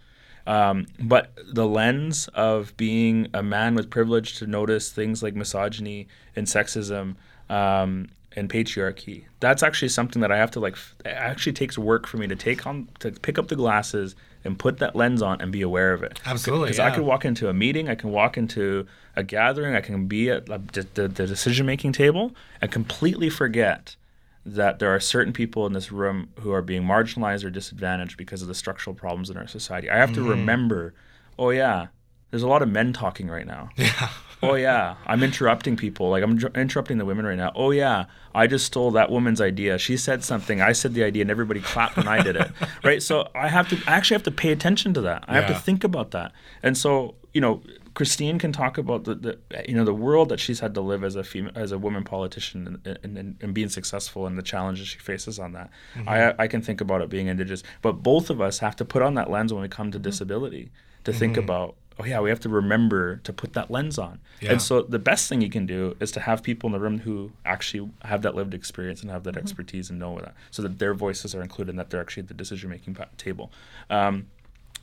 [0.47, 6.07] Um, but the lens of being a man with privilege to notice things like misogyny
[6.35, 7.15] and sexism
[7.49, 10.73] um, and patriarchy, that's actually something that I have to like.
[10.73, 14.15] f- It actually takes work for me to take on to pick up the glasses
[14.43, 16.19] and put that lens on and be aware of it.
[16.25, 16.95] Absolutely, because I yeah.
[16.95, 20.45] could walk into a meeting, I can walk into a gathering, I can be at
[20.45, 23.97] the, the, the decision making table and completely forget
[24.45, 28.41] that there are certain people in this room who are being marginalized or disadvantaged because
[28.41, 29.89] of the structural problems in our society.
[29.89, 30.29] I have to mm-hmm.
[30.29, 30.93] remember,
[31.37, 31.87] oh yeah,
[32.31, 33.69] there's a lot of men talking right now.
[33.75, 34.09] yeah.
[34.41, 36.09] oh yeah, I'm interrupting people.
[36.09, 37.51] Like I'm dr- interrupting the women right now.
[37.55, 39.77] Oh yeah, I just stole that woman's idea.
[39.77, 40.61] She said something.
[40.61, 42.51] I said the idea, and everybody clapped when I did it.
[42.83, 43.01] right.
[43.01, 45.25] So I have to I actually have to pay attention to that.
[45.27, 46.31] I have to think about that.
[46.63, 47.61] And so you know,
[47.99, 51.03] Christine can talk about the, the you know the world that she's had to live
[51.03, 54.41] as a female as a woman politician and, and, and, and being successful and the
[54.41, 55.69] challenges she faces on that.
[55.95, 56.07] Mm-hmm.
[56.07, 59.01] I I can think about it being indigenous, but both of us have to put
[59.01, 60.03] on that lens when we come to mm-hmm.
[60.03, 60.71] disability
[61.03, 61.43] to think mm-hmm.
[61.43, 61.75] about.
[61.99, 64.19] Oh yeah, we have to remember to put that lens on.
[64.39, 64.53] Yeah.
[64.53, 66.99] And so the best thing you can do is to have people in the room
[66.99, 70.79] who actually have that lived experience and have that expertise and know that, so that
[70.79, 73.51] their voices are included and that they're actually at the decision making table.
[73.89, 74.27] Um,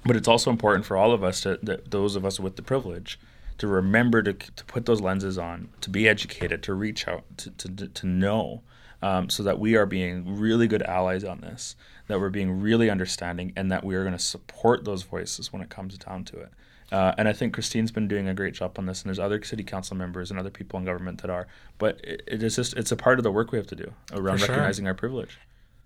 [0.05, 2.63] but it's also important for all of us to that those of us with the
[2.63, 3.19] privilege
[3.59, 7.51] to remember to, to put those lenses on to be educated to reach out to,
[7.51, 8.63] to, to know
[9.03, 11.77] um, so that we are being really good allies on this
[12.09, 15.63] that we're being really understanding and that we are going to support those voices when
[15.63, 16.53] it comes down to it
[16.93, 19.43] uh, and I think Christine's been doing a great job on this, and there's other
[19.43, 21.49] city council members and other people in government that are.
[21.79, 23.93] But it, it is just it's a part of the work we have to do
[24.13, 24.49] around sure.
[24.49, 25.39] recognizing our privilege.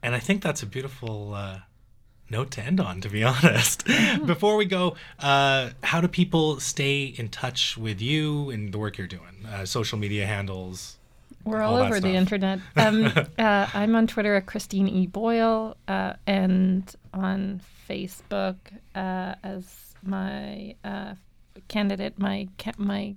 [0.03, 1.61] And I think that's a beautiful uh,
[2.31, 3.87] note to end on, to be honest.
[4.25, 8.99] Before we go, uh, how do people stay in touch with you and the work
[8.99, 9.47] you're doing?
[9.51, 10.99] Uh, social media handles.
[11.45, 12.61] We're all all, over the internet.
[12.77, 13.07] Um,
[13.39, 15.07] uh, I'm on Twitter at Christine E.
[15.07, 18.57] Boyle uh, and on Facebook
[18.95, 21.15] uh, as my uh,
[21.69, 22.19] candidate.
[22.19, 23.15] My ca- my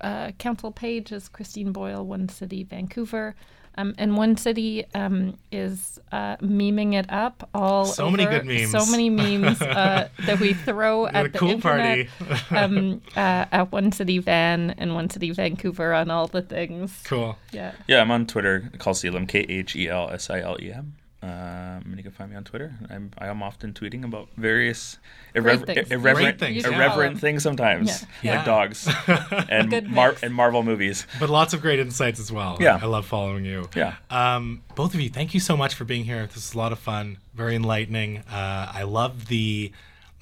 [0.00, 3.34] uh, council page is Christine Boyle, OneCity, Vancouver.
[3.76, 8.38] Um, and OneCity um, is uh, memeing it up all So many over.
[8.38, 8.70] good memes.
[8.70, 12.08] So many memes uh, that we throw Got a at the cool internet.
[12.18, 12.54] party.
[12.56, 17.00] um, uh, at OneCity Van and OneCity Vancouver on all the things.
[17.04, 17.36] Cool.
[17.52, 17.72] Yeah.
[17.88, 20.94] Yeah, I'm on Twitter, Khelsilem, K H E L S I L E M.
[21.24, 22.74] Um, and you can find me on Twitter.
[22.90, 24.98] I'm I am often tweeting about various
[25.34, 25.90] irrever- things.
[25.90, 27.14] irreverent, things, You yeah.
[27.14, 28.32] things sometimes, Yeah.
[28.32, 28.36] Yeah.
[28.36, 28.88] like dogs
[29.48, 31.06] and Mar- and Marvel movies.
[31.18, 32.58] But lots of great insights as well.
[32.60, 32.78] Yeah.
[32.82, 33.70] I love following you.
[33.74, 33.94] Yeah.
[34.10, 36.26] Um, both of you, thank you so much for being here.
[36.26, 38.18] This is a lot of fun, very enlightening.
[38.18, 39.72] Uh, I love the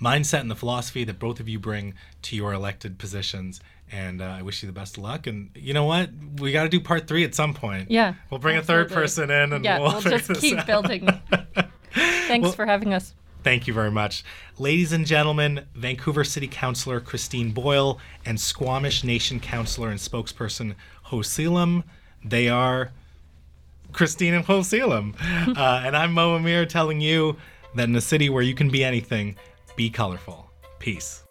[0.00, 3.60] mindset and the philosophy that both of you bring to your elected positions.
[3.92, 5.26] And uh, I wish you the best of luck.
[5.26, 6.10] And you know what?
[6.38, 7.90] We got to do part three at some point.
[7.90, 8.14] Yeah.
[8.30, 10.66] We'll bring a third person in and yeah, we'll, we'll, just this keep out.
[10.66, 11.06] building.
[11.92, 13.14] Thanks Well- for having us.
[13.44, 14.22] Thank you very much.
[14.56, 21.82] Ladies and gentlemen, Vancouver City Councillor Christine Boyle and Squamish Nation Councillor and spokesperson Khelsilem.
[22.24, 22.92] They are
[23.92, 25.14] Christine and Khelsilem.
[25.56, 27.36] uh, and I'm Mo Amir telling you
[27.74, 29.34] that in a city where you can be anything,
[29.74, 30.48] be colorful.
[30.78, 31.21] Peace.